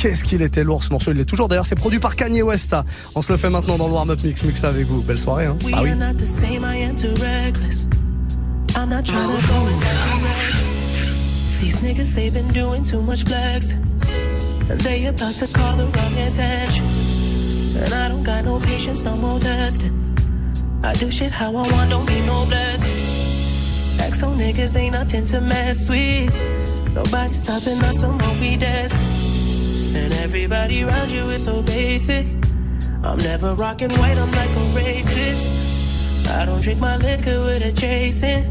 Qu'est-ce 0.00 0.22
qu'il 0.22 0.42
était 0.42 0.62
lourd 0.62 0.84
ce 0.84 0.90
morceau, 0.90 1.10
il 1.10 1.18
est 1.18 1.24
toujours 1.24 1.48
d'ailleurs, 1.48 1.66
c'est 1.66 1.74
produit 1.74 1.98
par 1.98 2.14
Kanye 2.14 2.42
West 2.42 2.70
ça. 2.70 2.84
On 3.16 3.22
se 3.22 3.32
le 3.32 3.36
fait 3.38 3.50
maintenant 3.50 3.76
dans 3.76 3.88
le 3.88 3.92
warm-up 3.94 4.22
mix, 4.22 4.44
mix 4.44 4.62
avec 4.62 4.86
vous. 4.86 5.02
Belle 5.02 5.18
soirée 5.18 5.46
hein. 5.46 5.56
We 5.64 5.72
Bah 5.72 5.80
oui. 5.82 5.90
are 5.90 5.96
not 5.96 6.14
the 6.18 6.24
same, 6.24 6.64
I 6.64 6.76
am 6.84 6.94
too 6.94 7.12
reckless. 7.20 7.86
I'm 8.76 8.90
not 8.90 9.04
trying 9.04 9.28
to 9.28 9.46
go 9.48 9.66
in 9.66 9.80
that 9.80 10.20
direction. 10.20 10.66
These 11.60 11.78
niggas, 11.80 12.14
they've 12.14 12.32
been 12.32 12.46
doing 12.54 12.82
too 12.84 13.02
much 13.02 13.24
flex. 13.24 13.72
And 14.70 14.78
they 14.80 15.06
about 15.06 15.34
to 15.40 15.46
call 15.48 15.76
the 15.76 15.86
wrong 15.86 16.14
attention. 16.28 16.84
And 17.82 17.92
I 17.92 18.08
don't 18.08 18.22
got 18.22 18.44
no 18.44 18.60
patience, 18.60 19.02
no 19.02 19.16
more 19.16 19.40
testing. 19.40 19.92
I 20.84 20.92
do 20.92 21.10
shit 21.10 21.32
how 21.32 21.48
I 21.56 21.68
want, 21.72 21.90
don't 21.90 22.06
need 22.08 22.24
no 22.24 22.44
blessing. 22.46 22.94
XO 24.12 24.32
niggas 24.36 24.76
ain't 24.76 24.92
nothing 24.92 25.24
to 25.24 25.40
mess 25.40 25.88
with. 25.88 26.32
Nobody 26.94 27.32
stopping 27.34 27.82
us 27.82 28.00
from 28.00 28.16
what 28.18 28.38
we 28.40 28.56
destined. 28.56 29.27
And 29.94 30.12
everybody 30.14 30.82
around 30.82 31.10
you 31.10 31.28
is 31.30 31.44
so 31.44 31.62
basic. 31.62 32.26
I'm 33.02 33.18
never 33.18 33.54
rocking 33.54 33.90
white, 33.92 34.18
I'm 34.18 34.30
like 34.32 34.50
a 34.50 34.64
racist. 34.78 36.28
I 36.28 36.44
don't 36.44 36.60
drink 36.60 36.80
my 36.80 36.96
liquor 36.96 37.38
with 37.44 37.62
a 37.62 37.72
chasing. 37.72 38.50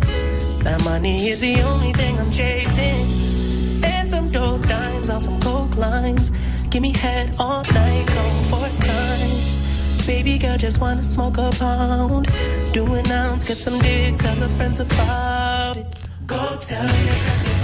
That 0.63 0.83
money 0.83 1.29
is 1.29 1.39
the 1.39 1.61
only 1.61 1.93
thing 1.93 2.17
I'm 2.19 2.31
chasing. 2.31 3.83
And 3.83 4.09
some 4.09 4.31
dope 4.31 4.63
dimes 4.63 5.09
on 5.09 5.21
some 5.21 5.39
coke 5.39 5.75
lines. 5.75 6.31
Give 6.69 6.81
me 6.81 6.91
head 6.93 7.35
all 7.39 7.63
night, 7.63 8.07
come 8.07 8.43
four 8.45 8.67
times. 8.67 10.05
Baby 10.07 10.37
girl 10.37 10.57
just 10.57 10.81
wanna 10.81 11.03
smoke 11.03 11.37
a 11.37 11.51
pound. 11.51 12.27
Do 12.73 12.93
an 12.93 13.11
ounce, 13.11 13.47
get 13.47 13.57
some 13.57 13.79
dick, 13.79 14.17
tell 14.17 14.35
her 14.35 14.47
friends 14.57 14.79
about 14.79 15.77
it. 15.77 15.85
Go 16.25 16.57
tell 16.59 16.83
your 17.05 17.13
friends 17.13 17.56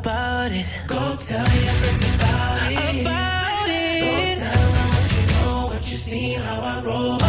about 0.00 0.50
it. 0.52 0.66
Go 0.86 1.16
tell 1.16 1.48
your 1.64 1.74
friends 1.80 2.02
about 2.14 2.72
it. 2.72 3.00
About 3.02 3.68
it. 3.68 4.00
Go 4.04 4.44
tell 4.44 4.68
them 4.76 4.88
what 4.94 5.08
you 5.16 5.24
know, 5.32 5.66
what 5.70 5.84
you 5.90 5.98
see, 5.98 6.32
how 6.34 6.60
I 6.60 6.82
roll. 6.82 7.18
Oh, 7.20 7.26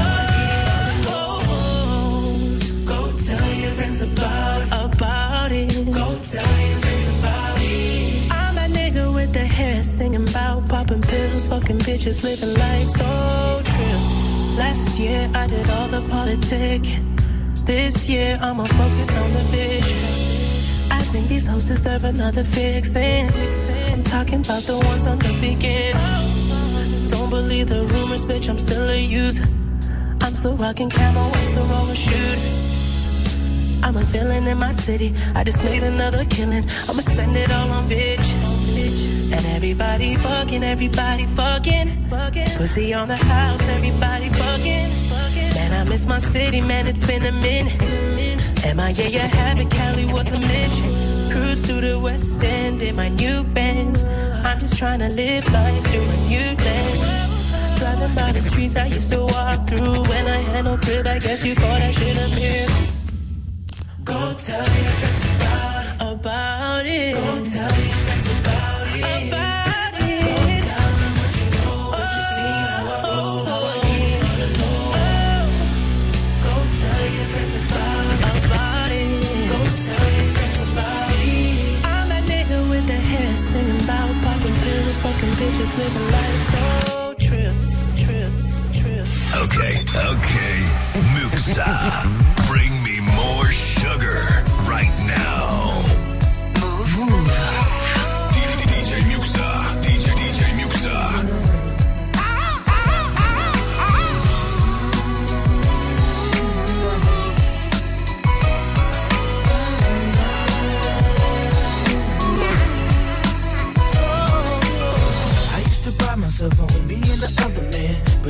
oh, 1.17 1.43
oh. 1.55 2.33
Go 2.85 2.99
tell 3.25 3.47
your 3.63 3.71
friends 3.71 4.01
about 4.01 4.61
it. 4.61 4.67
About 4.85 5.51
it. 5.51 5.85
Go 5.99 6.07
tell 6.31 6.53
your 6.69 6.79
friends 6.83 7.07
about 7.17 7.57
it. 7.59 8.31
I'm 8.31 8.55
that 8.55 8.71
nigga 8.79 9.13
with 9.13 9.33
the 9.33 9.45
hair 9.57 9.83
singing 9.83 10.27
about 10.29 10.69
popping 10.69 11.01
pills, 11.01 11.47
fucking 11.47 11.79
bitches, 11.79 12.23
living 12.23 12.53
life 12.57 12.87
so 12.87 13.61
true. 13.65 14.01
Last 14.61 14.97
year 14.97 15.29
I 15.33 15.47
did 15.47 15.69
all 15.69 15.87
the 15.89 16.01
politicking. 16.01 17.03
This 17.65 18.07
year 18.07 18.39
I'ma 18.41 18.65
focus 18.65 19.15
on 19.17 19.33
the 19.33 19.43
vision. 19.55 20.20
I 21.11 21.13
think 21.15 21.27
these 21.27 21.45
hoes 21.45 21.65
deserve 21.65 22.05
another 22.05 22.45
fixin'. 22.45 23.27
I'm 23.91 24.01
talking 24.01 24.39
about 24.39 24.63
the 24.63 24.79
ones 24.79 25.07
on 25.07 25.19
the 25.19 25.33
beginning. 25.41 25.99
Don't 27.09 27.29
believe 27.29 27.67
the 27.67 27.83
rumors, 27.83 28.25
bitch, 28.25 28.47
I'm 28.49 28.57
still 28.57 28.89
a 28.89 28.95
user. 28.95 29.43
I'm 30.21 30.33
still 30.33 30.55
rocking 30.55 30.89
camo, 30.89 31.19
I'm 31.19 31.45
still 31.45 31.65
rolling 31.65 31.95
shooters. 31.95 33.83
I'm 33.83 33.97
a 33.97 34.03
villain 34.03 34.47
in 34.47 34.57
my 34.57 34.71
city. 34.71 35.13
I 35.35 35.43
just 35.43 35.65
made 35.65 35.83
another 35.83 36.23
killing. 36.23 36.63
I'ma 36.87 37.01
spend 37.01 37.35
it 37.35 37.51
all 37.51 37.69
on 37.71 37.89
bitches. 37.89 39.33
And 39.33 39.45
everybody 39.47 40.15
fucking, 40.15 40.63
everybody 40.63 41.25
fucking. 41.25 42.07
Pussy 42.55 42.93
on 42.93 43.09
the 43.09 43.17
house, 43.17 43.67
everybody 43.67 44.29
fucking. 44.29 45.55
Man, 45.55 45.73
I 45.73 45.83
miss 45.89 46.05
my 46.05 46.19
city, 46.19 46.61
man, 46.61 46.87
it's 46.87 47.05
been 47.05 47.25
a 47.25 47.33
minute. 47.33 48.01
MIA, 48.63 49.23
a 49.23 49.27
habit, 49.27 49.69
Cali 49.71 50.05
was 50.05 50.31
a 50.31 50.39
mission. 50.39 51.00
Cruise 51.31 51.61
through 51.65 51.81
the 51.81 51.97
West 51.97 52.43
End 52.43 52.81
in 52.81 52.95
my 52.95 53.07
new 53.07 53.43
Benz. 53.43 54.03
I'm 54.43 54.59
just 54.59 54.77
trying 54.77 54.99
to 54.99 55.07
live 55.07 55.45
life 55.51 55.83
through 55.87 56.01
a 56.01 56.17
new 56.27 56.55
lens. 56.65 57.79
Driving 57.79 58.13
by 58.15 58.31
the 58.33 58.41
streets 58.41 58.75
I 58.75 58.87
used 58.87 59.09
to 59.11 59.25
walk 59.25 59.67
through 59.67 60.03
when 60.11 60.27
I 60.27 60.41
had 60.49 60.65
no 60.65 60.77
crib. 60.77 61.07
I 61.07 61.19
guess 61.19 61.45
you 61.45 61.55
call 61.55 61.79
that 61.79 61.93
shit 61.93 62.17
a 62.17 62.27
miracle. 62.35 62.85
Go 64.03 64.33
tell 64.33 64.67
your 64.81 64.91
friends 64.99 65.25
about, 65.35 66.15
about 66.15 66.85
it. 66.85 67.13
Go 67.13 67.45
tell 67.45 67.75
your 67.79 67.95
friends 68.05 68.27
about 68.39 68.87
it. 68.87 69.27
About 69.29 69.50
pills, 84.91 85.01
fucking 85.01 85.29
bitches, 85.31 85.77
living 85.77 86.11
life 86.11 86.41
so 86.41 87.13
true, 87.19 87.51
true, 87.97 88.29
true. 88.73 89.03
Okay, 89.43 89.79
okay. 89.95 90.57
Muxa, 91.13 91.67
bring 92.47 92.71
me 92.83 92.99
more 93.15 93.47
sugar 93.47 94.30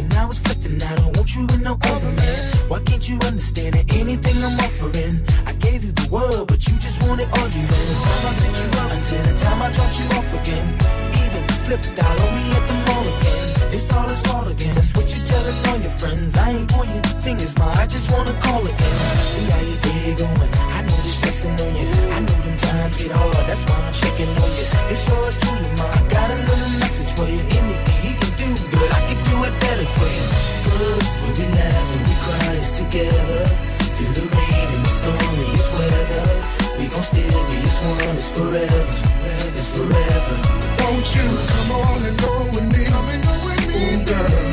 but 0.02 0.16
now 0.16 0.30
it's 0.30 0.40
flipping. 0.40 0.82
I 0.82 0.96
don't 0.96 1.16
want 1.16 1.36
you 1.36 1.42
in 1.54 1.62
no 1.64 1.78
man. 1.78 2.40
Why 2.68 2.80
can't 2.80 3.08
you 3.08 3.18
understand 3.26 3.76
that 3.76 3.86
anything 3.94 4.38
I'm 4.44 4.58
offering? 4.60 5.22
I 5.46 5.54
gave 5.54 5.84
you 5.84 5.92
the 5.92 6.08
world, 6.10 6.48
but 6.48 6.66
you 6.68 6.74
just 6.80 7.02
wanted 7.04 7.30
argument. 7.38 7.70
From 7.70 7.86
the 7.92 7.98
time 8.02 8.24
I 8.26 8.34
picked 8.42 8.60
you 8.62 8.70
up 8.82 8.92
until 8.92 9.24
the 9.30 9.34
time 9.38 9.62
I 9.62 9.70
dropped 9.72 10.00
you 10.00 10.06
off 10.18 10.30
again. 10.42 10.68
Even 11.22 11.44
flipped 11.66 12.00
out 12.00 12.18
on 12.20 12.30
me 12.36 12.46
at 12.58 12.64
the 12.68 12.76
mall 12.88 13.06
again. 13.06 13.48
It's 13.74 13.92
all 13.94 14.08
his 14.08 14.22
fault 14.24 14.48
again. 14.52 14.74
That's 14.76 14.94
what 14.96 15.08
you 15.14 15.24
telling 15.24 15.58
all 15.70 15.80
your 15.80 15.96
friends. 16.02 16.38
I 16.38 16.52
ain't 16.52 16.70
pointing 16.70 17.04
fingers, 17.22 17.58
ma. 17.58 17.68
I 17.78 17.86
just 17.86 18.12
wanna 18.12 18.34
call 18.42 18.62
again. 18.66 18.98
See 19.32 19.48
how 19.52 19.62
your 19.62 19.80
day 19.86 20.16
going. 20.18 20.52
I 20.78 20.82
know 20.82 20.98
this 21.06 21.16
stressing 21.20 21.56
on 21.56 21.72
you. 21.76 21.90
I 22.16 22.20
know 22.20 22.38
them 22.46 22.58
times 22.58 22.98
get 22.98 23.12
hard. 23.12 23.48
That's 23.48 23.64
why 23.66 23.78
I'm 23.78 23.94
checking 23.94 24.30
on 24.30 24.52
you. 24.58 24.66
It's 24.92 25.08
yours 25.08 25.38
truly, 25.40 25.72
ma. 25.78 25.86
I 25.88 26.02
got 26.10 26.28
a 26.32 26.38
little 26.50 26.74
message 26.84 27.12
for 27.16 27.28
you. 27.30 27.42
Anything 27.60 28.00
he 28.06 28.12
can 28.20 28.34
do, 28.44 28.50
but 28.72 28.90
I 28.92 29.02
can 29.08 29.20
do 29.24 29.31
it 29.46 29.60
better 29.60 29.86
for 29.86 30.06
you. 30.06 30.26
Cause 30.68 31.12
when 31.24 31.34
we 31.40 31.46
laugh 31.56 31.90
and 31.96 32.04
we 32.08 32.16
cry, 32.26 32.54
it's 32.62 32.72
together. 32.78 33.44
Through 33.96 34.14
the 34.20 34.26
rain 34.36 34.68
and 34.76 34.84
the 34.86 34.90
stormiest 34.90 35.72
weather. 35.74 36.26
We 36.78 36.88
gon' 36.88 37.04
still 37.04 37.44
be 37.50 37.58
as 37.70 37.78
one. 37.86 38.16
It's 38.18 38.32
forever. 38.38 38.94
It's 39.50 39.72
forever. 39.76 40.38
Won't 40.82 41.08
you 41.16 41.28
come 41.54 41.72
on 41.82 42.00
and 42.08 42.18
go 42.22 42.34
with 42.54 42.68
me? 42.74 42.86
Come 42.86 43.10
and 43.10 43.24
go 43.24 43.34
with 43.48 43.64
me, 43.70 43.82
girl. 44.10 44.46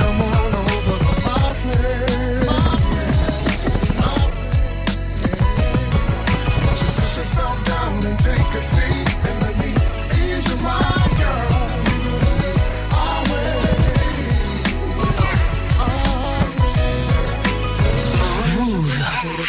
Come 0.00 0.18
on 0.20 0.50
over 0.64 0.96
to 1.06 1.14
my 1.26 1.44
place. 1.62 2.48
Won't 6.64 6.80
you 6.82 6.90
sit 6.98 7.10
yourself 7.18 7.56
down 7.64 8.06
and 8.06 8.18
take 8.18 8.54
a 8.54 8.60
seat 8.60 9.01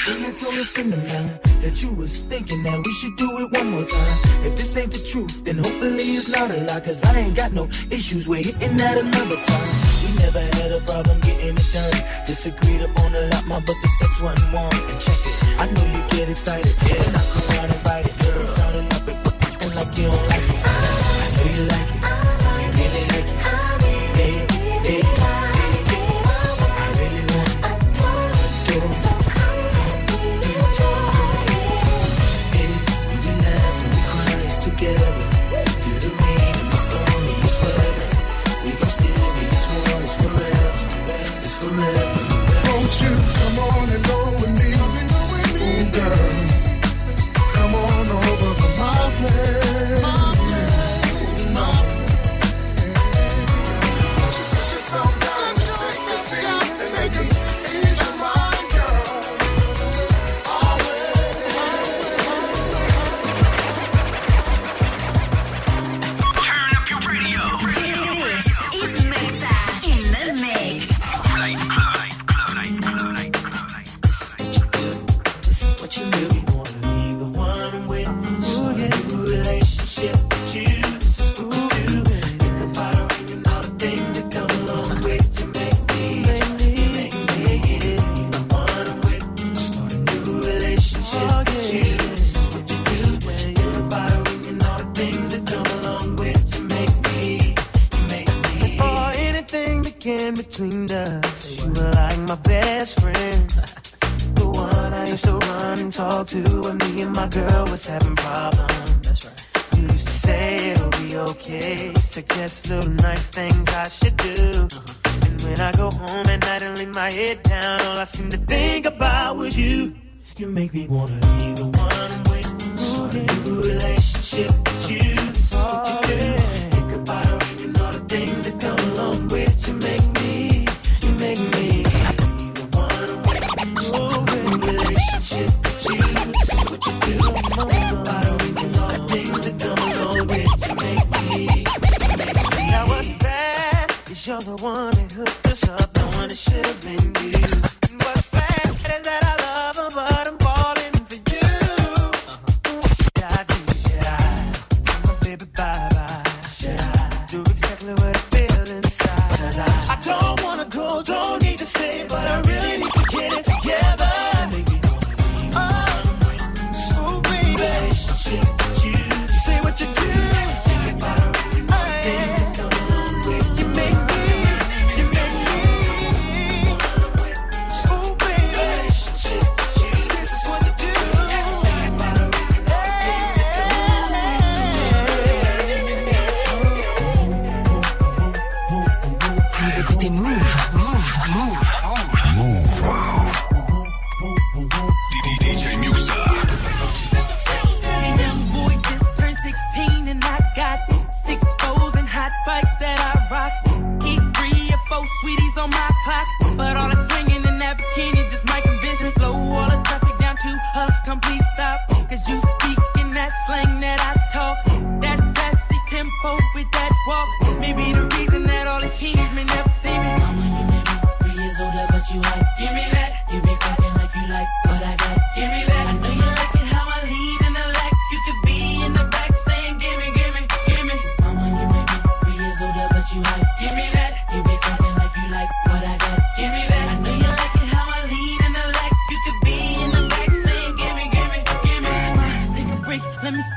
Friend 0.04 0.26
that 0.26 0.38
told 0.38 0.60
a 0.60 0.66
friend 0.66 0.94
of 0.94 1.00
mine 1.00 1.32
that 1.64 1.82
you 1.82 1.90
was 1.94 2.20
thinking 2.28 2.62
that 2.64 2.76
we 2.76 2.92
should 2.92 3.16
do 3.16 3.24
it 3.40 3.48
one 3.56 3.72
more 3.72 3.88
time. 3.88 4.18
If 4.44 4.60
this 4.60 4.76
ain't 4.76 4.92
the 4.92 5.00
truth, 5.00 5.46
then 5.46 5.56
hopefully 5.64 6.04
it's 6.20 6.28
not 6.28 6.52
a 6.52 6.60
lie. 6.68 6.82
Cause 6.82 7.06
I 7.06 7.24
ain't 7.24 7.38
got 7.38 7.54
no 7.54 7.72
issues 7.88 8.28
with 8.28 8.44
hitting 8.44 8.76
that 8.84 8.98
another 9.00 9.40
time. 9.40 9.70
We 10.04 10.12
never 10.20 10.44
had 10.60 10.76
a 10.76 10.84
problem 10.84 11.22
getting 11.22 11.56
it 11.56 11.70
done. 11.72 11.96
Disagreed 12.28 12.84
upon 12.84 13.16
a 13.16 13.32
lot, 13.32 13.48
my 13.48 13.64
but 13.64 13.80
the 13.80 13.88
sex 13.88 14.20
wasn't. 14.20 14.44
And 14.52 15.00
check 15.00 15.16
it, 15.24 15.36
I 15.56 15.72
know 15.72 15.86
you 15.88 16.04
get 16.12 16.28
excited. 16.28 16.68
Yeah, 16.84 17.00
and 17.00 17.16
I 17.16 17.24
come 17.32 17.48
around 17.56 17.72
and 17.72 17.84
bite 17.88 18.04
it. 18.04 18.16
Girl, 18.20 18.44
frowning 18.60 18.92
up 18.92 19.08
and 19.08 19.76
like 19.76 19.96
you 19.96 20.04
don't 20.04 20.28
like 20.28 20.48
it. 20.52 20.60
I 20.68 21.32
know 21.32 21.48
you 21.48 21.64
like 21.72 21.96
it. 21.96 22.03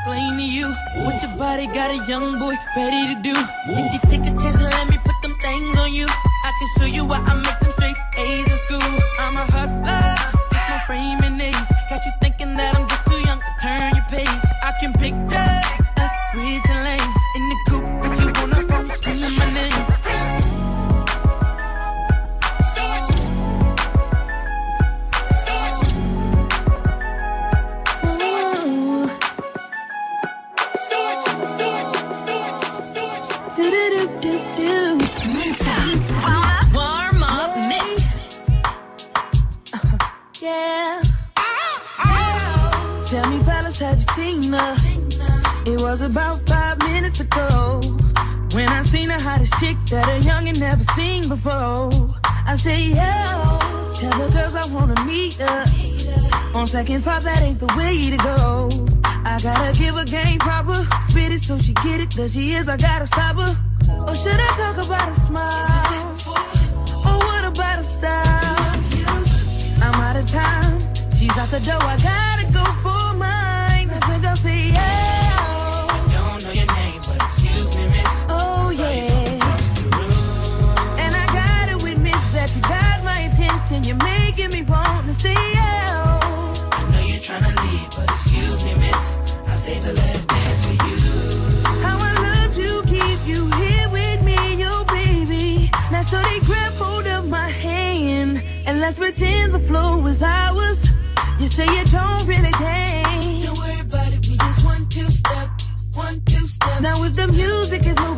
explain 0.07 0.37
to 0.37 0.45
you 0.45 0.69
what 1.05 1.21
your 1.21 1.37
body 1.37 1.67
got 1.67 1.91
a 1.91 1.97
young 2.07 2.39
boy 2.39 2.55
ready 2.77 3.13
to 3.13 3.21
do. 3.23 3.35
If 3.67 3.93
you 3.95 4.01
take 4.09 4.21
a 4.21 4.37
chance 4.41 4.63
and 4.63 4.73
let 4.73 4.89
me 4.89 4.99
put 5.05 5.21
them 5.21 5.35
things 5.43 5.79
on 5.79 5.93
you, 5.93 6.07
I 6.07 6.53
can 6.59 6.69
show 6.79 6.87
you 6.87 7.05
why 7.05 7.19
I 7.19 7.35
make 7.35 7.59
them 7.59 7.73
straight 7.73 7.97
A's 8.17 8.47
in 8.47 8.59
school. 8.59 9.01
I'm 9.19 9.37
a 9.37 9.45
hustler. 9.51 9.76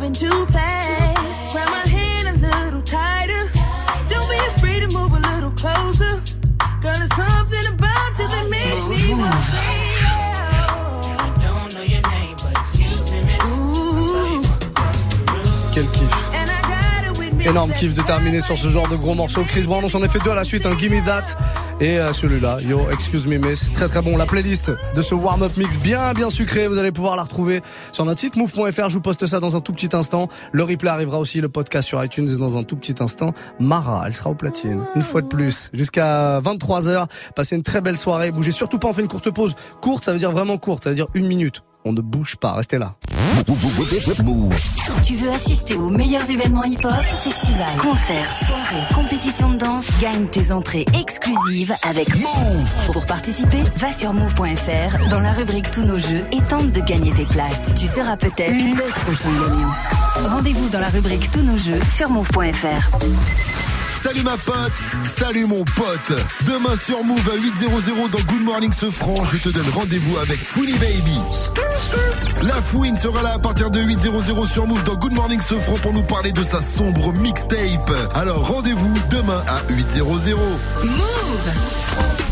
moving 0.09 0.29
too 0.29 0.45
fast. 0.51 1.53
Grab 1.53 1.69
my 1.69 1.87
hand 1.87 2.27
a 2.27 2.63
little 2.63 2.81
tighter. 2.81 3.49
Don't 4.09 4.29
be 4.29 4.37
afraid 4.55 4.89
to 4.89 4.97
move 4.97 5.13
a 5.13 5.19
little 5.19 5.51
closer. 5.51 6.21
Girl, 6.81 6.95
there's 6.95 7.15
something 7.15 7.65
about 7.73 8.19
you 8.19 8.27
that 8.27 8.47
makes 8.49 9.05
me 9.05 9.13
want 9.15 9.33
to 9.33 9.41
say. 9.41 9.85
Quel 15.73 15.85
kiff. 15.91 16.29
Énorme 17.45 17.71
kiff 17.73 17.93
de 17.93 18.01
terminer 18.01 18.41
sur 18.41 18.57
ce 18.57 18.69
genre 18.69 18.87
de 18.87 18.95
gros 18.95 19.15
morceau. 19.15 19.43
Chris 19.43 19.63
Brown, 19.63 19.83
on 19.83 19.87
s'en 19.87 20.03
est 20.03 20.07
fait 20.07 20.19
deux 20.19 20.31
à 20.31 20.35
la 20.35 20.43
suite. 20.43 20.65
un 20.65 20.71
hein. 20.71 20.77
Gimme 20.77 21.03
That 21.05 21.35
et 21.79 21.97
euh, 21.97 22.13
celui-là, 22.13 22.57
Yo 22.61 22.89
Excuse 22.91 23.27
Me 23.27 23.37
Miss. 23.37 23.71
Très 23.73 23.87
très 23.87 24.01
bon. 24.01 24.17
La 24.17 24.25
playlist 24.25 24.71
de 24.95 25.01
ce 25.01 25.15
warm-up 25.15 25.55
mix 25.57 25.77
bien 25.77 26.13
bien 26.13 26.29
sucré, 26.29 26.67
vous 26.67 26.77
allez 26.77 26.91
pouvoir 26.91 27.15
la 27.15 27.23
retrouver 27.23 27.61
sur 27.91 28.05
notre 28.05 28.19
site 28.19 28.35
move.fr. 28.35 28.89
Je 28.89 28.95
vous 28.95 29.01
poste 29.01 29.25
ça 29.25 29.39
dans 29.39 29.55
un 29.55 29.61
tout 29.61 29.71
petit 29.71 29.95
instant. 29.95 30.27
Le 30.51 30.63
replay 30.63 30.89
arrivera 30.89 31.19
aussi, 31.19 31.41
le 31.41 31.49
podcast 31.49 31.87
sur 31.87 32.03
iTunes 32.03 32.27
et 32.27 32.37
dans 32.37 32.57
un 32.57 32.63
tout 32.63 32.75
petit 32.75 32.95
instant. 32.99 33.33
Mara, 33.59 34.03
elle 34.05 34.13
sera 34.13 34.29
au 34.29 34.35
platine. 34.35 34.81
Une 34.95 35.01
fois 35.01 35.21
de 35.21 35.27
plus. 35.27 35.69
Jusqu'à 35.73 36.39
23h. 36.41 37.07
Passez 37.35 37.55
une 37.55 37.63
très 37.63 37.81
belle 37.81 37.97
soirée. 37.97 38.31
Bougez 38.31 38.51
surtout 38.51 38.79
pas, 38.79 38.87
on 38.87 38.93
fait 38.93 39.01
une 39.01 39.07
courte 39.07 39.29
pause. 39.31 39.55
Courte, 39.81 40.03
ça 40.03 40.11
veut 40.11 40.19
dire 40.19 40.31
vraiment 40.31 40.57
courte. 40.57 40.83
Ça 40.83 40.89
veut 40.89 40.95
dire 40.95 41.07
une 41.13 41.27
minute. 41.27 41.63
On 41.85 41.93
ne 41.93 42.01
bouge 42.01 42.35
pas, 42.35 42.53
restez 42.53 42.77
là. 42.77 42.95
Tu 45.05 45.15
veux 45.15 45.29
assister 45.29 45.75
aux 45.75 45.89
meilleurs 45.89 46.29
événements 46.29 46.65
hip-hop, 46.65 46.91
festivals, 47.23 47.77
concerts, 47.81 48.29
soirées, 48.45 48.93
compétitions 48.93 49.51
de 49.51 49.57
danse 49.57 49.85
Gagne 49.99 50.27
tes 50.27 50.51
entrées 50.51 50.85
exclusives 50.99 51.73
avec 51.83 52.09
Move. 52.15 52.91
Pour 52.91 53.05
participer, 53.05 53.61
va 53.77 53.93
sur 53.93 54.13
move.fr 54.13 55.09
dans 55.09 55.19
la 55.21 55.31
rubrique 55.31 55.71
Tous 55.71 55.85
nos 55.85 55.99
jeux 55.99 56.25
et 56.31 56.41
tente 56.49 56.71
de 56.71 56.81
gagner 56.81 57.11
tes 57.11 57.25
places. 57.25 57.73
Tu 57.79 57.87
seras 57.87 58.17
peut-être 58.17 58.51
le 58.51 58.91
prochain 59.05 59.29
gagnant. 59.31 60.29
Rendez-vous 60.35 60.69
dans 60.69 60.81
la 60.81 60.89
rubrique 60.89 61.31
Tous 61.31 61.43
nos 61.43 61.57
jeux 61.57 61.79
sur 61.87 62.09
move.fr. 62.09 63.68
Salut 63.95 64.23
ma 64.23 64.37
pote, 64.37 64.71
salut 65.07 65.45
mon 65.45 65.63
pote. 65.63 66.13
Demain 66.47 66.75
sur 66.75 67.03
Move 67.03 67.29
à 67.29 67.37
8.00 67.37 68.09
dans 68.09 68.19
Good 68.19 68.41
Morning 68.41 68.71
Sofran, 68.71 69.23
je 69.25 69.37
te 69.37 69.49
donne 69.49 69.69
rendez-vous 69.73 70.17
avec 70.17 70.39
Fouini 70.39 70.73
Baby. 70.73 71.19
La 72.43 72.61
Fouine 72.61 72.95
sera 72.95 73.21
là 73.23 73.33
à 73.33 73.39
partir 73.39 73.69
de 73.69 73.79
8.00 73.79 74.47
sur 74.47 74.67
Move 74.67 74.83
dans 74.83 74.95
Good 74.95 75.13
Morning 75.13 75.41
Sofran 75.41 75.77
pour 75.81 75.93
nous 75.93 76.03
parler 76.03 76.31
de 76.31 76.43
sa 76.43 76.61
sombre 76.61 77.13
mixtape. 77.19 77.91
Alors 78.15 78.47
rendez-vous 78.47 78.93
demain 79.09 79.43
à 79.47 79.61
8.00. 79.71 80.35
Move 80.83 82.28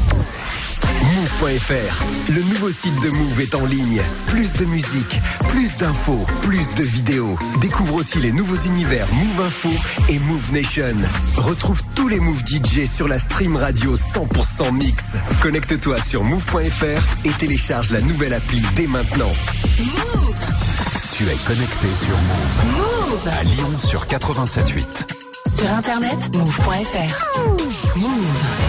Move.fr, 1.28 2.05
le 2.32 2.41
nouveau 2.43 2.71
site 2.71 2.97
de 3.01 3.09
Move 3.09 3.41
est 3.41 3.53
en 3.53 3.65
ligne. 3.65 4.01
Plus 4.28 4.53
de 4.53 4.65
musique, 4.65 5.19
plus 5.49 5.78
d'infos, 5.78 6.25
plus 6.41 6.73
de 6.75 6.84
vidéos. 6.84 7.38
Découvre 7.59 7.95
aussi 7.95 8.19
les 8.19 8.32
nouveaux 8.32 8.55
univers 8.55 9.05
Move 9.13 9.45
Info 9.45 9.69
et 10.07 10.19
Move 10.19 10.53
Nation. 10.53 10.95
Retrouve 11.36 11.82
tous 11.95 12.07
les 12.07 12.21
Move 12.21 12.43
DJ 12.45 12.86
sur 12.86 13.09
la 13.09 13.19
stream 13.19 13.57
radio 13.57 13.97
100% 13.97 14.73
mix. 14.73 15.17
Connecte-toi 15.41 15.99
sur 16.01 16.23
Move.fr 16.23 17.25
et 17.25 17.32
télécharge 17.32 17.91
la 17.91 17.99
nouvelle 17.99 18.34
appli 18.34 18.61
dès 18.75 18.88
maintenant. 18.88 19.32
Tu 21.13 21.23
es 21.25 21.38
connecté 21.45 21.88
sur 21.99 22.15
Move. 22.15 22.78
Move 22.78 23.28
À 23.28 23.43
Lyon 23.43 23.80
sur 23.86 24.05
87.8. 24.05 25.07
Sur 25.45 25.69
internet, 25.71 26.36
move.fr. 26.38 27.97
Move. 27.97 28.66